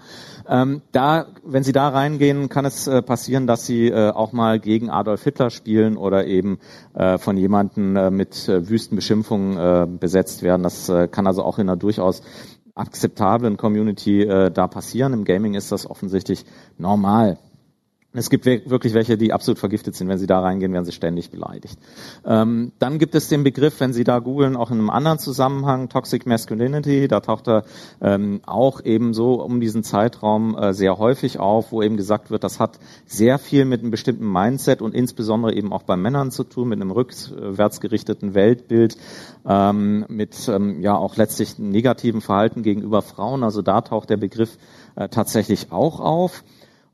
[0.48, 4.60] Ähm, da, wenn Sie da reingehen, kann es äh, passieren, dass Sie äh, auch mal
[4.60, 6.58] gegen Adolf Hitler spielen oder eben
[6.94, 10.62] äh, von jemandem äh, mit äh, wüsten Beschimpfungen äh, besetzt werden.
[10.62, 12.22] Das kann also auch in einer durchaus
[12.74, 15.14] akzeptablen Community da passieren.
[15.14, 16.44] Im Gaming ist das offensichtlich
[16.76, 17.38] normal.
[18.16, 20.08] Es gibt wirklich welche, die absolut vergiftet sind.
[20.08, 21.78] Wenn sie da reingehen, werden sie ständig beleidigt.
[22.24, 25.88] Ähm, dann gibt es den Begriff, wenn Sie da googeln, auch in einem anderen Zusammenhang,
[25.88, 27.08] Toxic Masculinity.
[27.08, 27.64] Da taucht er
[28.00, 32.44] ähm, auch eben so um diesen Zeitraum äh, sehr häufig auf, wo eben gesagt wird,
[32.44, 36.44] das hat sehr viel mit einem bestimmten Mindset und insbesondere eben auch bei Männern zu
[36.44, 38.96] tun, mit einem rückwärtsgerichteten Weltbild,
[39.46, 43.44] ähm, mit ähm, ja auch letztlich negativen Verhalten gegenüber Frauen.
[43.44, 44.58] Also da taucht der Begriff
[44.96, 46.42] äh, tatsächlich auch auf.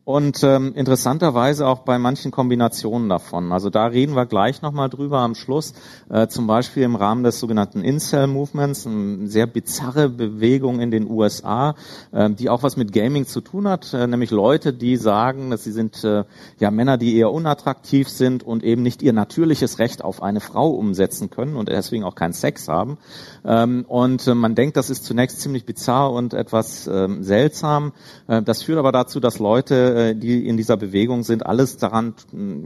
[0.05, 3.53] Und ähm, interessanterweise auch bei manchen Kombinationen davon.
[3.53, 5.75] Also da reden wir gleich nochmal drüber am Schluss.
[6.11, 11.77] Äh, zum Beispiel im Rahmen des sogenannten Incel-Movements, eine sehr bizarre Bewegung in den USA,
[12.11, 13.95] äh, die auch was mit Gaming zu tun hat.
[13.95, 16.25] Äh, nämlich Leute, die sagen, dass sie sind äh,
[16.59, 20.71] ja Männer, die eher unattraktiv sind und eben nicht ihr natürliches Recht auf eine Frau
[20.71, 22.99] umsetzen können und deswegen auch keinen Sex haben.
[23.45, 27.93] Ähm, und äh, man denkt, das ist zunächst ziemlich bizarr und etwas ähm, seltsam.
[28.27, 32.15] Äh, das führt aber dazu, dass Leute äh, die in dieser Bewegung sind, alles daran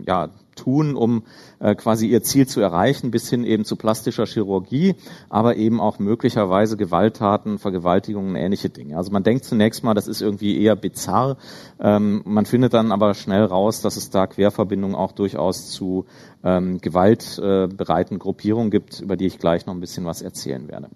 [0.06, 1.24] ja, tun, um
[1.60, 4.94] äh, quasi ihr Ziel zu erreichen, bis hin eben zu plastischer Chirurgie,
[5.28, 8.96] aber eben auch möglicherweise Gewalttaten, Vergewaltigungen, ähnliche Dinge.
[8.96, 11.36] Also man denkt zunächst mal, das ist irgendwie eher bizarr.
[11.78, 16.06] Ähm, man findet dann aber schnell raus, dass es da Querverbindungen auch durchaus zu
[16.42, 20.88] ähm, gewaltbereiten Gruppierungen gibt, über die ich gleich noch ein bisschen was erzählen werde.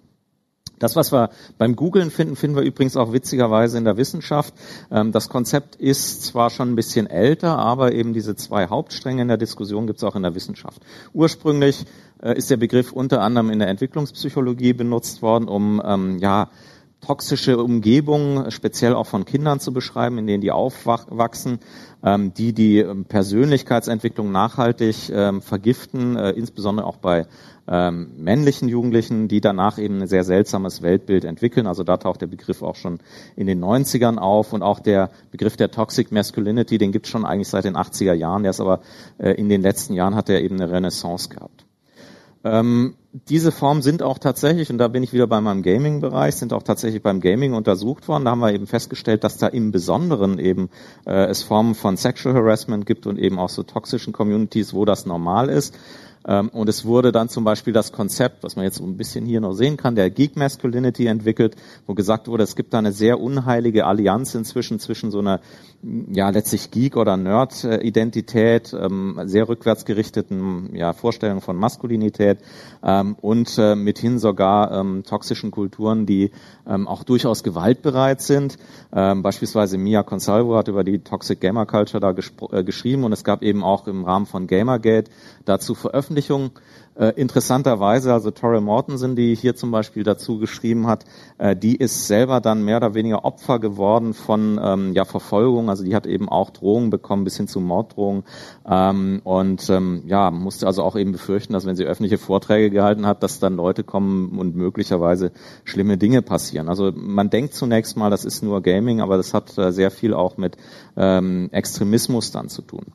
[0.81, 1.29] Das, was wir
[1.59, 4.55] beim Googlen finden, finden wir übrigens auch witzigerweise in der Wissenschaft.
[4.89, 9.27] Ähm, das Konzept ist zwar schon ein bisschen älter, aber eben diese zwei Hauptstränge in
[9.27, 10.81] der Diskussion gibt es auch in der Wissenschaft.
[11.13, 11.85] Ursprünglich
[12.23, 16.49] äh, ist der Begriff unter anderem in der Entwicklungspsychologie benutzt worden, um ähm, ja
[16.99, 21.59] toxische Umgebungen, speziell auch von Kindern zu beschreiben, in denen die aufwachsen,
[22.03, 27.25] ähm, die die Persönlichkeitsentwicklung nachhaltig vergiften, äh, insbesondere auch bei
[27.71, 31.67] ähm, männlichen Jugendlichen, die danach eben ein sehr seltsames Weltbild entwickeln.
[31.67, 32.99] Also da taucht der Begriff auch schon
[33.37, 37.25] in den 90ern auf und auch der Begriff der Toxic Masculinity, den gibt es schon
[37.25, 38.81] eigentlich seit den 80er Jahren, der ist aber
[39.19, 41.65] äh, in den letzten Jahren hat er eben eine Renaissance gehabt.
[42.43, 42.95] Ähm,
[43.29, 46.63] diese Formen sind auch tatsächlich, und da bin ich wieder bei meinem Gaming-Bereich, sind auch
[46.63, 48.25] tatsächlich beim Gaming untersucht worden.
[48.25, 50.69] Da haben wir eben festgestellt, dass da im Besonderen eben
[51.05, 55.05] äh, es Formen von Sexual Harassment gibt und eben auch so toxischen Communities, wo das
[55.05, 55.77] normal ist.
[56.27, 59.25] Ähm, und es wurde dann zum Beispiel das Konzept, was man jetzt so ein bisschen
[59.25, 61.55] hier noch sehen kann, der Geek Masculinity entwickelt,
[61.87, 65.39] wo gesagt wurde, es gibt da eine sehr unheilige Allianz inzwischen zwischen so einer,
[66.11, 72.39] ja, letztlich Geek- oder Nerd-Identität, ähm, sehr rückwärtsgerichteten ja, Vorstellungen von Maskulinität
[72.83, 74.71] ähm, und äh, mithin sogar
[75.03, 76.31] toxischen Kulturen, die
[76.65, 78.57] auch durchaus gewaltbereit sind.
[78.91, 82.11] Beispielsweise Mia Consalvo hat über die Toxic Gamer Culture da
[82.51, 85.09] äh, geschrieben und es gab eben auch im Rahmen von Gamergate
[85.45, 85.73] dazu
[86.11, 86.51] Veröffentlichungen.
[86.93, 91.05] Äh, interessanterweise, also Torrey Mortensen, die hier zum Beispiel dazu geschrieben hat,
[91.37, 95.69] äh, die ist selber dann mehr oder weniger Opfer geworden von ähm, ja, Verfolgung.
[95.69, 98.23] Also die hat eben auch Drohungen bekommen bis hin zu Morddrohungen
[98.69, 103.07] ähm, und ähm, ja musste also auch eben befürchten, dass wenn sie öffentliche Vorträge gehalten
[103.07, 105.31] hat, dass dann Leute kommen und möglicherweise
[105.63, 106.67] schlimme Dinge passieren.
[106.67, 110.13] Also man denkt zunächst mal, das ist nur Gaming, aber das hat äh, sehr viel
[110.13, 110.57] auch mit
[110.97, 112.87] ähm, Extremismus dann zu tun.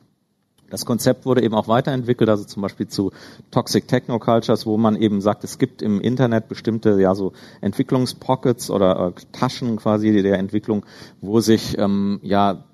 [0.69, 3.11] Das Konzept wurde eben auch weiterentwickelt, also zum Beispiel zu
[3.51, 9.13] Toxic Technocultures, wo man eben sagt, es gibt im Internet bestimmte ja so Entwicklungspockets oder
[9.15, 10.85] äh, Taschen quasi der Entwicklung,
[11.21, 12.65] wo sich ähm, ja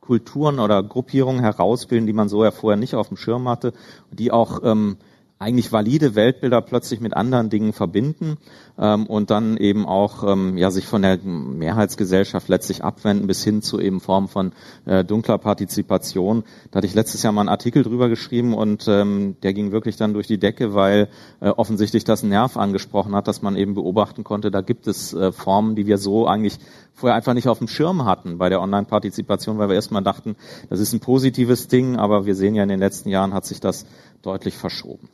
[0.00, 3.72] Kulturen oder Gruppierungen herausbilden, die man so ja vorher nicht auf dem Schirm hatte,
[4.10, 4.96] die auch ähm,
[5.44, 8.38] eigentlich valide Weltbilder plötzlich mit anderen Dingen verbinden
[8.78, 13.60] ähm, und dann eben auch ähm, ja sich von der Mehrheitsgesellschaft letztlich abwenden bis hin
[13.60, 14.52] zu eben Formen von
[14.86, 16.44] äh, dunkler Partizipation.
[16.70, 19.96] Da hatte ich letztes Jahr mal einen Artikel drüber geschrieben und ähm, der ging wirklich
[19.96, 21.08] dann durch die Decke, weil
[21.40, 25.30] äh, offensichtlich das Nerv angesprochen hat, dass man eben beobachten konnte, da gibt es äh,
[25.30, 26.58] Formen, die wir so eigentlich
[26.94, 30.36] vorher einfach nicht auf dem Schirm hatten bei der Online-Partizipation, weil wir erstmal dachten,
[30.70, 33.60] das ist ein positives Ding, aber wir sehen ja in den letzten Jahren hat sich
[33.60, 33.84] das
[34.22, 35.08] deutlich verschoben.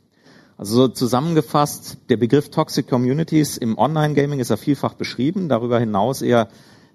[0.60, 6.20] Also so zusammengefasst, der Begriff Toxic Communities im Online-Gaming ist ja vielfach beschrieben, darüber hinaus
[6.20, 6.48] eher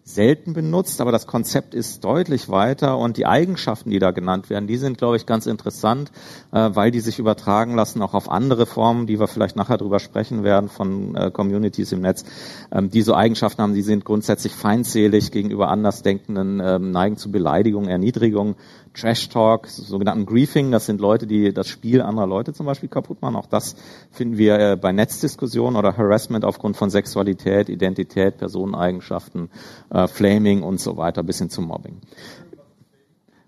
[0.04, 4.68] selten benutzt, aber das Konzept ist deutlich weiter und die Eigenschaften, die da genannt werden,
[4.68, 6.12] die sind, glaube ich, ganz interessant,
[6.52, 9.98] äh, weil die sich übertragen lassen auch auf andere Formen, die wir vielleicht nachher drüber
[9.98, 12.24] sprechen werden von äh, Communities im Netz,
[12.72, 17.88] ähm, die so Eigenschaften haben, die sind grundsätzlich feindselig gegenüber Andersdenkenden, ähm, neigen zu Beleidigung,
[17.88, 18.58] Erniedrigung,
[18.96, 23.22] Trash Talk, sogenannten Griefing, das sind Leute, die das Spiel anderer Leute zum Beispiel kaputt
[23.22, 23.36] machen.
[23.36, 23.76] Auch das
[24.12, 29.50] finden wir äh, bei Netzdiskussionen oder Harassment aufgrund von Sexualität, Identität, Personeneigenschaften,
[29.90, 32.00] äh, Flaming und so weiter, bis hin zum Mobbing.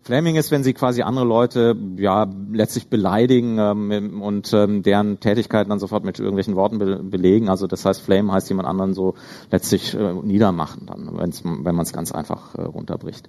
[0.08, 5.70] Flaming ist, wenn sie quasi andere Leute ja letztlich beleidigen ähm, und ähm, deren Tätigkeiten
[5.70, 7.50] dann sofort mit irgendwelchen Worten be belegen.
[7.50, 9.16] Also das heißt, Flame heißt jemand anderen so
[9.52, 13.28] letztlich äh, niedermachen dann, wenn's, wenn man es ganz einfach äh, runterbricht.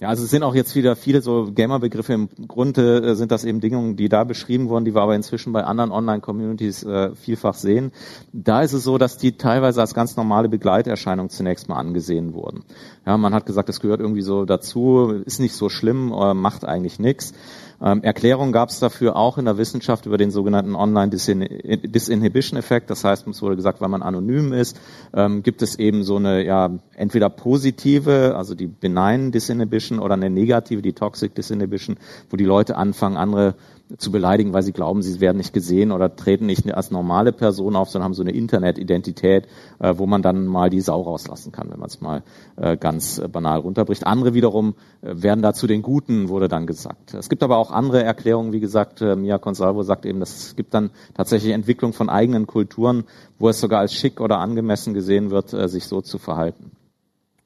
[0.00, 2.12] Ja, also es sind auch jetzt wieder viele so Gamer-Begriffe.
[2.12, 5.52] Im Grunde äh, sind das eben Dinge, die da beschrieben wurden, die wir aber inzwischen
[5.52, 7.90] bei anderen Online-Communities äh, vielfach sehen.
[8.32, 12.62] Da ist es so, dass die teilweise als ganz normale Begleiterscheinung zunächst mal angesehen wurden.
[13.06, 16.64] Ja, man hat gesagt, das gehört irgendwie so dazu, ist nicht so schlimm, äh, macht
[16.64, 17.34] eigentlich nichts.
[17.80, 22.90] Ähm, Erklärungen gab es dafür auch in der Wissenschaft über den sogenannten Online-Disinhibition-Effekt.
[22.90, 24.78] Das heißt, es wurde gesagt, weil man anonym ist,
[25.14, 30.30] ähm, gibt es eben so eine ja entweder positive, also die benign Disinhibition oder eine
[30.30, 31.96] negative, die Toxic Disinhibition,
[32.30, 33.54] wo die Leute anfangen, andere
[33.96, 37.76] zu beleidigen, weil sie glauben, sie werden nicht gesehen oder treten nicht als normale Person
[37.76, 41.70] auf, sondern haben so eine Internetidentität, äh, wo man dann mal die Sau rauslassen kann,
[41.70, 42.22] wenn man es mal
[42.56, 44.06] äh, ganz äh, banal runterbricht.
[44.06, 47.14] Andere wiederum äh, werden dazu den Guten, wurde dann gesagt.
[47.14, 50.56] Es gibt aber auch andere Erklärungen, wie gesagt, äh, Mia Consalvo sagt eben, dass es
[50.56, 53.04] gibt dann tatsächlich Entwicklung von eigenen Kulturen,
[53.38, 56.72] wo es sogar als schick oder angemessen gesehen wird, sich so zu verhalten.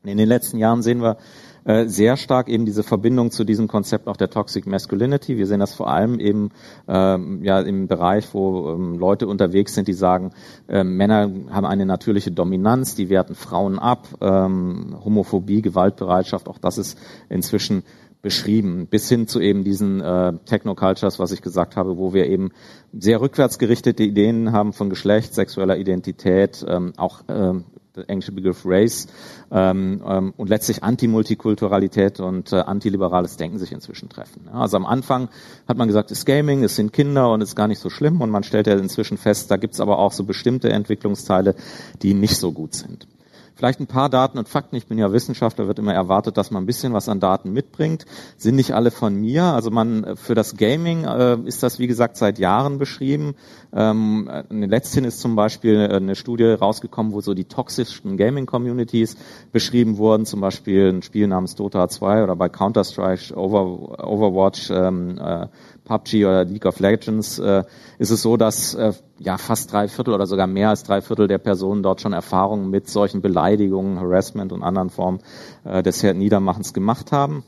[0.05, 1.17] In den letzten Jahren sehen wir,
[1.65, 5.39] äh, sehr stark eben diese Verbindung zu diesem Konzept auch der Toxic Masculinity.
[5.39, 6.51] Wir sehen das vor allem eben
[6.89, 10.33] ähm, ja im Bereich, wo ähm, Leute unterwegs sind, die sagen,
[10.69, 16.79] äh, Männer haben eine natürliche Dominanz, die werten Frauen ab, ähm, Homophobie, Gewaltbereitschaft, auch das
[16.79, 16.99] ist
[17.29, 17.85] inzwischen
[18.23, 22.53] beschrieben, bis hin zu eben diesen äh, Technocultures, was ich gesagt habe, wo wir eben
[22.93, 27.65] sehr rückwärtsgerichtete Ideen haben von Geschlecht, sexueller Identität, ähm, auch ähm,
[27.97, 29.07] der englische Begriff Race
[29.51, 34.43] ähm, ähm, und letztlich Antimultikulturalität und äh, antiliberales Denken sich inzwischen treffen.
[34.47, 35.29] Ja, also am Anfang
[35.69, 37.91] hat man gesagt, es ist Gaming, es sind Kinder und es ist gar nicht so
[37.91, 41.55] schlimm und man stellt ja inzwischen fest, da gibt's aber auch so bestimmte Entwicklungsteile,
[42.03, 43.07] die nicht so gut sind.
[43.55, 44.77] Vielleicht ein paar Daten und Fakten.
[44.77, 48.07] Ich bin ja Wissenschaftler, wird immer erwartet, dass man ein bisschen was an Daten mitbringt.
[48.37, 49.45] Sind nicht alle von mir.
[49.45, 53.35] Also man für das Gaming äh, ist das wie gesagt seit Jahren beschrieben.
[53.75, 59.17] Ähm, letzthin ist zum Beispiel eine Studie rausgekommen, wo so die toxischsten Gaming-Communities
[59.53, 60.27] beschrieben wurden.
[60.27, 64.71] Zum Beispiel ein Spiel namens Dota 2 oder bei Counter Strike, Over, Overwatch.
[64.71, 65.47] Ähm, äh,
[65.85, 67.65] PUBG oder League of Legends äh,
[67.99, 71.29] ist es so, dass äh, ja fast drei Viertel oder sogar mehr als drei Viertel
[71.29, 75.21] der Personen dort schon Erfahrungen mit solchen Beleidigungen, Harassment und anderen Formen
[75.65, 77.45] äh, des Niedermachens gemacht haben.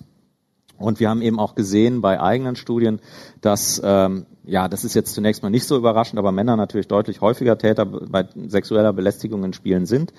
[0.79, 3.01] Und wir haben eben auch gesehen bei eigenen Studien,
[3.41, 7.21] dass ähm, ja, das ist jetzt zunächst mal nicht so überraschend, aber Männer natürlich deutlich
[7.21, 10.13] häufiger Täter bei sexueller Belästigung in Spielen sind.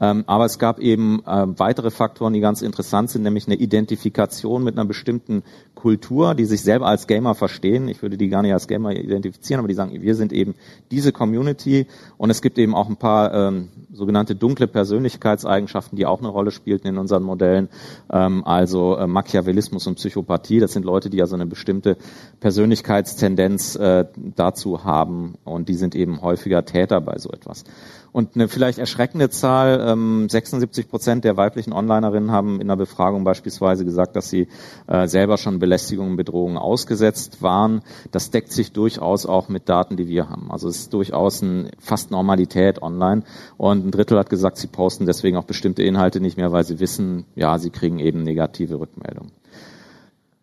[0.00, 4.62] Ähm, aber es gab eben äh, weitere Faktoren, die ganz interessant sind, nämlich eine Identifikation
[4.64, 5.42] mit einer bestimmten
[5.74, 7.88] Kultur, die sich selber als Gamer verstehen.
[7.88, 10.54] Ich würde die gar nicht als Gamer identifizieren, aber die sagen, wir sind eben
[10.90, 11.86] diese Community.
[12.18, 16.50] Und es gibt eben auch ein paar ähm, sogenannte dunkle Persönlichkeitseigenschaften, die auch eine Rolle
[16.50, 17.70] spielten in unseren Modellen.
[18.12, 20.60] Ähm, also äh, Machiavellismus und Psychopathie.
[20.60, 21.96] Das sind Leute, die also eine bestimmte
[22.40, 24.06] Persönlichkeitstendenz äh,
[24.36, 27.64] dazu haben und die sind eben häufiger Täter bei so etwas.
[28.12, 33.22] Und eine vielleicht erschreckende Zahl, ähm, 76 Prozent der weiblichen Onlinerinnen haben in der Befragung
[33.22, 34.48] beispielsweise gesagt, dass sie
[34.88, 37.82] äh, selber schon Belästigungen, Bedrohungen ausgesetzt waren.
[38.10, 40.50] Das deckt sich durchaus auch mit Daten, die wir haben.
[40.50, 43.22] Also es ist durchaus ein, fast Normalität online.
[43.56, 46.80] Und ein Drittel hat gesagt, sie posten deswegen auch bestimmte Inhalte nicht mehr, weil sie
[46.80, 49.30] wissen, ja, sie kriegen eben negative Rückmeldungen.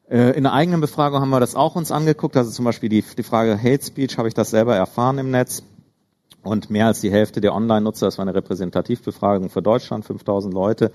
[0.09, 3.03] Äh, in der eigenen Befragung haben wir das auch uns angeguckt, also zum Beispiel die,
[3.17, 5.63] die Frage Hate Speech, habe ich das selber erfahren im Netz?
[6.43, 10.91] Und mehr als die Hälfte der Online-Nutzer, das war eine Repräsentativbefragung für Deutschland, 5000 Leute,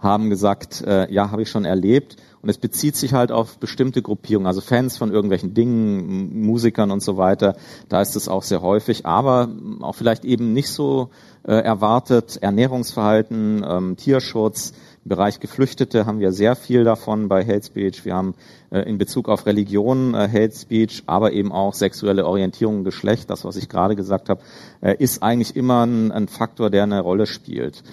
[0.00, 2.16] haben gesagt, äh, ja, habe ich schon erlebt.
[2.42, 7.04] Und es bezieht sich halt auf bestimmte Gruppierungen, also Fans von irgendwelchen Dingen, Musikern und
[7.04, 7.56] so weiter.
[7.88, 9.48] Da ist es auch sehr häufig, aber
[9.80, 11.10] auch vielleicht eben nicht so
[11.44, 12.38] äh, erwartet.
[12.40, 14.72] Ernährungsverhalten, ähm, Tierschutz,
[15.08, 18.04] Bereich Geflüchtete haben wir sehr viel davon bei Hate Speech.
[18.04, 18.34] Wir haben
[18.70, 23.44] äh, in Bezug auf Religion äh, Hate Speech, aber eben auch sexuelle Orientierung, Geschlecht, das,
[23.44, 24.40] was ich gerade gesagt habe,
[24.80, 27.84] äh, ist eigentlich immer ein, ein Faktor, der eine Rolle spielt.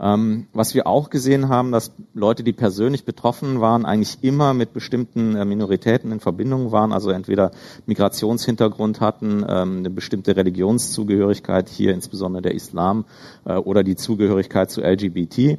[0.00, 4.72] Ähm, was wir auch gesehen haben, dass Leute, die persönlich betroffen waren, eigentlich immer mit
[4.72, 7.50] bestimmten äh, Minoritäten in Verbindung waren, also entweder
[7.86, 13.04] Migrationshintergrund hatten, ähm, eine bestimmte Religionszugehörigkeit, hier insbesondere der Islam,
[13.44, 15.58] äh, oder die Zugehörigkeit zu LGBT.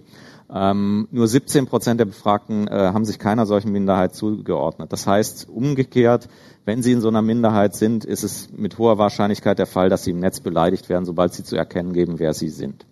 [0.53, 4.93] Ähm, nur 17 Prozent der Befragten äh, haben sich keiner solchen Minderheit zugeordnet.
[4.93, 6.29] Das heißt, umgekehrt,
[6.63, 10.03] wenn sie in so einer Minderheit sind, ist es mit hoher Wahrscheinlichkeit der Fall, dass
[10.03, 12.85] sie im Netz beleidigt werden, sobald sie zu erkennen geben, wer sie sind.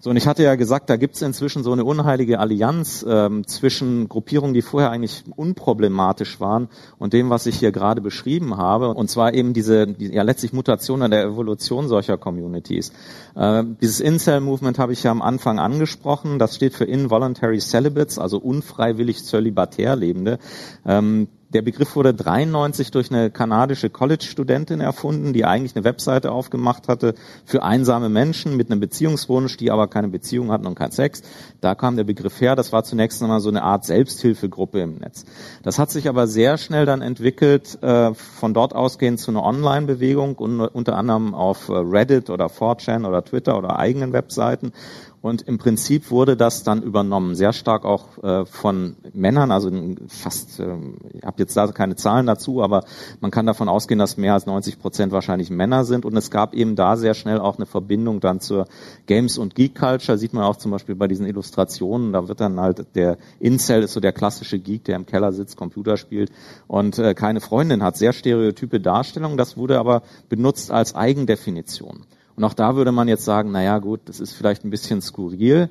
[0.00, 3.44] So, und ich hatte ja gesagt, da gibt es inzwischen so eine unheilige Allianz ähm,
[3.48, 6.68] zwischen Gruppierungen, die vorher eigentlich unproblematisch waren
[6.98, 8.94] und dem, was ich hier gerade beschrieben habe.
[8.94, 12.92] Und zwar eben diese, die, ja letztlich Mutation an der Evolution solcher Communities.
[13.34, 16.38] Äh, dieses Incel-Movement habe ich ja am Anfang angesprochen.
[16.38, 20.38] Das steht für Involuntary Celibates, also unfreiwillig zölibatär Lebende.
[20.86, 26.88] Ähm, der Begriff wurde 93 durch eine kanadische College-Studentin erfunden, die eigentlich eine Webseite aufgemacht
[26.88, 27.14] hatte
[27.46, 31.22] für einsame Menschen mit einem Beziehungswunsch, die aber keine Beziehung hatten und keinen Sex.
[31.62, 32.54] Da kam der Begriff her.
[32.54, 35.24] Das war zunächst einmal so eine Art Selbsthilfegruppe im Netz.
[35.62, 40.36] Das hat sich aber sehr schnell dann entwickelt, äh, von dort ausgehend zu einer Online-Bewegung,
[40.36, 44.72] unter anderem auf äh, Reddit oder 4chan oder Twitter oder eigenen Webseiten.
[45.20, 49.70] Und im Prinzip wurde das dann übernommen, sehr stark auch äh, von Männern, also
[50.06, 50.76] fast, äh,
[51.12, 52.84] ich habe jetzt da keine Zahlen dazu, aber
[53.20, 56.04] man kann davon ausgehen, dass mehr als 90 Prozent wahrscheinlich Männer sind.
[56.04, 58.66] Und es gab eben da sehr schnell auch eine Verbindung dann zur
[59.06, 62.86] Games- und Geek-Culture, sieht man auch zum Beispiel bei diesen Illustrationen, da wird dann halt
[62.94, 66.30] der Incel ist so der klassische Geek, der im Keller sitzt, Computer spielt
[66.68, 69.36] und äh, keine Freundin hat, sehr stereotype Darstellung.
[69.36, 72.04] Das wurde aber benutzt als Eigendefinition.
[72.38, 75.02] Und auch da würde man jetzt sagen, na ja, gut, das ist vielleicht ein bisschen
[75.02, 75.70] skurril.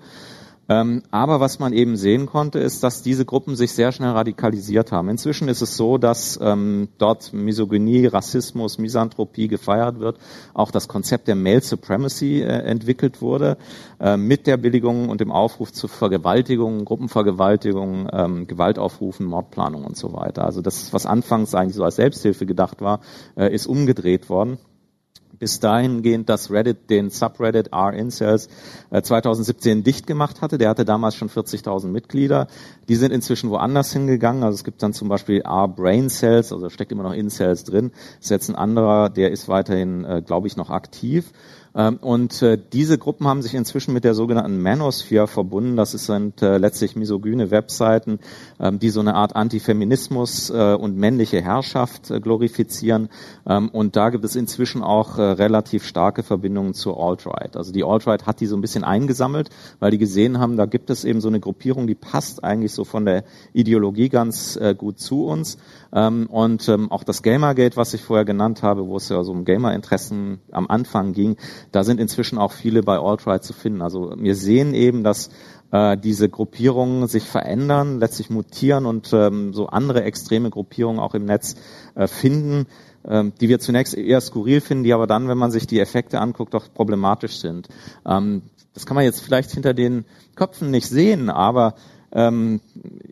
[0.67, 4.91] Ähm, aber was man eben sehen konnte, ist, dass diese Gruppen sich sehr schnell radikalisiert
[4.91, 5.07] haben.
[5.07, 10.17] Inzwischen ist es so, dass ähm, dort Misogynie, Rassismus, Misanthropie gefeiert wird.
[10.53, 13.57] Auch das Konzept der Male Supremacy äh, entwickelt wurde
[14.01, 20.11] äh, mit der Billigung und dem Aufruf zu Vergewaltigungen, Gruppenvergewaltigungen, ähm, Gewaltaufrufen, Mordplanung und so
[20.11, 20.43] weiter.
[20.43, 22.99] Also das, was anfangs eigentlich so als Selbsthilfe gedacht war,
[23.37, 24.57] äh, ist umgedreht worden
[25.39, 28.49] bis dahingehend, dass Reddit den Subreddit R-Incels
[28.91, 30.57] 2017 äh, dicht gemacht hatte.
[30.57, 32.47] Der hatte damals schon 40.000 Mitglieder.
[32.87, 34.43] Die sind inzwischen woanders hingegangen.
[34.43, 37.91] Also es gibt dann zum Beispiel R-Brain Cells, also steckt immer noch Incels drin.
[38.17, 41.31] Das ist jetzt ein anderer, der ist weiterhin, äh, glaube ich, noch aktiv.
[41.77, 45.77] Ähm, und äh, diese Gruppen haben sich inzwischen mit der sogenannten Manosphere verbunden.
[45.77, 48.19] Das sind äh, letztlich misogyne Webseiten,
[48.59, 53.09] ähm, die so eine Art Antifeminismus äh, und männliche Herrschaft glorifizieren.
[53.47, 57.55] Ähm, und da gibt es inzwischen auch relativ starke Verbindungen zur Alt-Right.
[57.55, 59.49] Also die Alt-Right hat die so ein bisschen eingesammelt,
[59.79, 62.83] weil die gesehen haben, da gibt es eben so eine Gruppierung, die passt eigentlich so
[62.83, 63.23] von der
[63.53, 65.57] Ideologie ganz gut zu uns.
[65.91, 70.39] Und auch das Gamergate, was ich vorher genannt habe, wo es ja so um Gamerinteressen
[70.51, 71.37] am Anfang ging,
[71.71, 73.81] da sind inzwischen auch viele bei Alt-Right zu finden.
[73.81, 75.29] Also wir sehen eben, dass
[75.71, 81.25] äh, diese Gruppierungen sich verändern, letztlich mutieren und ähm, so andere extreme Gruppierungen auch im
[81.25, 81.55] Netz
[81.95, 82.67] äh, finden,
[83.05, 86.19] ähm, die wir zunächst eher skurril finden, die aber dann, wenn man sich die Effekte
[86.19, 87.67] anguckt, doch problematisch sind.
[88.05, 88.43] Ähm,
[88.73, 90.05] das kann man jetzt vielleicht hinter den
[90.35, 91.75] Köpfen nicht sehen, aber
[92.11, 92.61] ähm,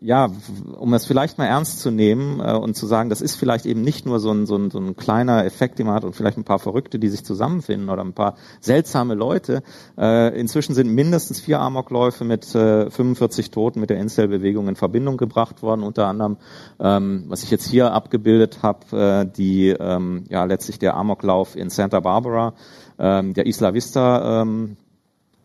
[0.00, 0.30] ja,
[0.78, 3.82] um es vielleicht mal ernst zu nehmen äh, und zu sagen, das ist vielleicht eben
[3.82, 6.38] nicht nur so ein, so, ein, so ein kleiner Effekt, den man hat und vielleicht
[6.38, 9.62] ein paar Verrückte, die sich zusammenfinden oder ein paar seltsame Leute.
[9.98, 15.18] Äh, inzwischen sind mindestens vier Amokläufe mit äh, 45 Toten mit der Incel-Bewegung in Verbindung
[15.18, 16.38] gebracht worden, unter anderem,
[16.80, 21.68] ähm, was ich jetzt hier abgebildet habe, äh, die ähm, ja letztlich der Amoklauf in
[21.68, 22.54] Santa Barbara,
[22.98, 24.76] ähm, der Isla Vista ähm,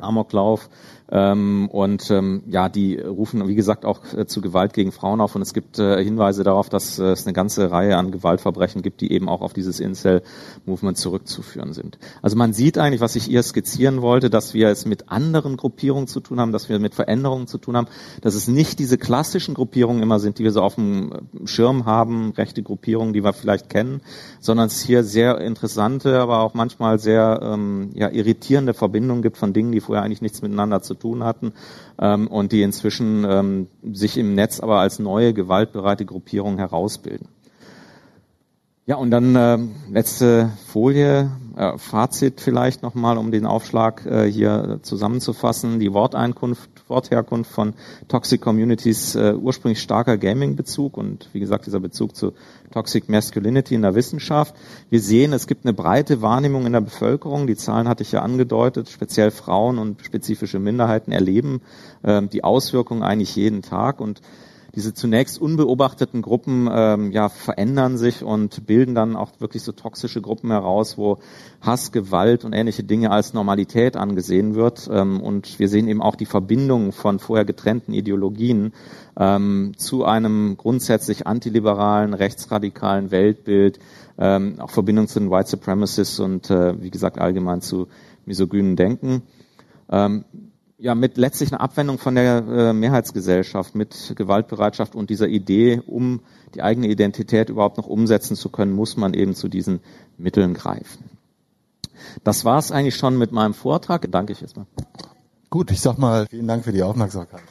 [0.02, 0.70] Amoklauf,
[1.12, 5.36] ähm, und ähm, ja, die rufen, wie gesagt, auch äh, zu Gewalt gegen Frauen auf.
[5.36, 9.02] Und es gibt äh, Hinweise darauf, dass äh, es eine ganze Reihe an Gewaltverbrechen gibt,
[9.02, 11.98] die eben auch auf dieses Incel-Movement zurückzuführen sind.
[12.22, 16.08] Also man sieht eigentlich, was ich hier skizzieren wollte, dass wir es mit anderen Gruppierungen
[16.08, 17.88] zu tun haben, dass wir mit Veränderungen zu tun haben,
[18.22, 21.12] dass es nicht diese klassischen Gruppierungen immer sind, die wir so auf dem
[21.44, 24.00] Schirm haben, rechte Gruppierungen, die wir vielleicht kennen,
[24.40, 29.52] sondern es hier sehr interessante, aber auch manchmal sehr ähm, ja, irritierende Verbindungen gibt von
[29.52, 31.54] Dingen, die vorher eigentlich nichts miteinander zu tun hatten
[32.00, 37.28] ähm, und die inzwischen ähm, sich im Netz aber als neue gewaltbereite Gruppierung herausbilden.
[38.88, 39.58] Ja, und dann äh,
[39.92, 45.80] letzte Folie, äh, Fazit vielleicht nochmal, um den Aufschlag äh, hier zusammenzufassen.
[45.80, 47.74] Die Worteinkunft, Wortherkunft von
[48.08, 52.34] Toxic Communities, äh, ursprünglich starker Gaming-Bezug und wie gesagt dieser Bezug zu
[52.72, 54.54] Toxic Masculinity in der Wissenschaft.
[54.92, 57.48] Wir sehen, es gibt eine breite Wahrnehmung in der Bevölkerung.
[57.48, 58.90] Die Zahlen hatte ich ja angedeutet.
[58.90, 61.62] Speziell Frauen und spezifische Minderheiten erleben
[62.04, 64.22] äh, die Auswirkungen eigentlich jeden Tag und
[64.76, 70.22] diese zunächst unbeobachteten Gruppen ähm, ja verändern sich und bilden dann auch wirklich so toxische
[70.22, 71.18] Gruppen heraus, wo
[71.60, 74.90] Hass, Gewalt und ähnliche Dinge als Normalität angesehen wird.
[74.92, 78.74] Ähm, und wir sehen eben auch die Verbindung von vorher getrennten Ideologien
[79.20, 83.80] ähm, zu einem grundsätzlich antiliberalen, rechtsradikalen Weltbild,
[84.18, 87.88] ähm, auch Verbindung zu den White Supremacists und äh, wie gesagt allgemein zu
[88.26, 89.24] misogynen Denken.
[89.90, 90.24] Ähm,
[90.82, 96.22] ja mit letztlich einer Abwendung von der äh, Mehrheitsgesellschaft, mit Gewaltbereitschaft und dieser Idee, um
[96.56, 99.80] die eigene Identität überhaupt noch umsetzen zu können, muss man eben zu diesen
[100.18, 101.10] Mitteln greifen.
[102.24, 104.12] Das war es eigentlich schon mit meinem Vortrag.
[104.12, 104.66] Danke ich erstmal.
[105.52, 107.44] Gut, ich sag mal vielen Dank für die Aufmerksamkeit.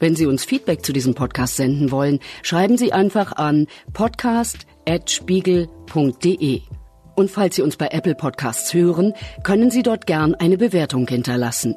[0.00, 6.60] Wenn Sie uns Feedback zu diesem Podcast senden wollen, schreiben Sie einfach an podcast.spiegel.de.
[7.16, 9.12] Und falls Sie uns bei Apple Podcasts hören,
[9.42, 11.74] können Sie dort gern eine Bewertung hinterlassen.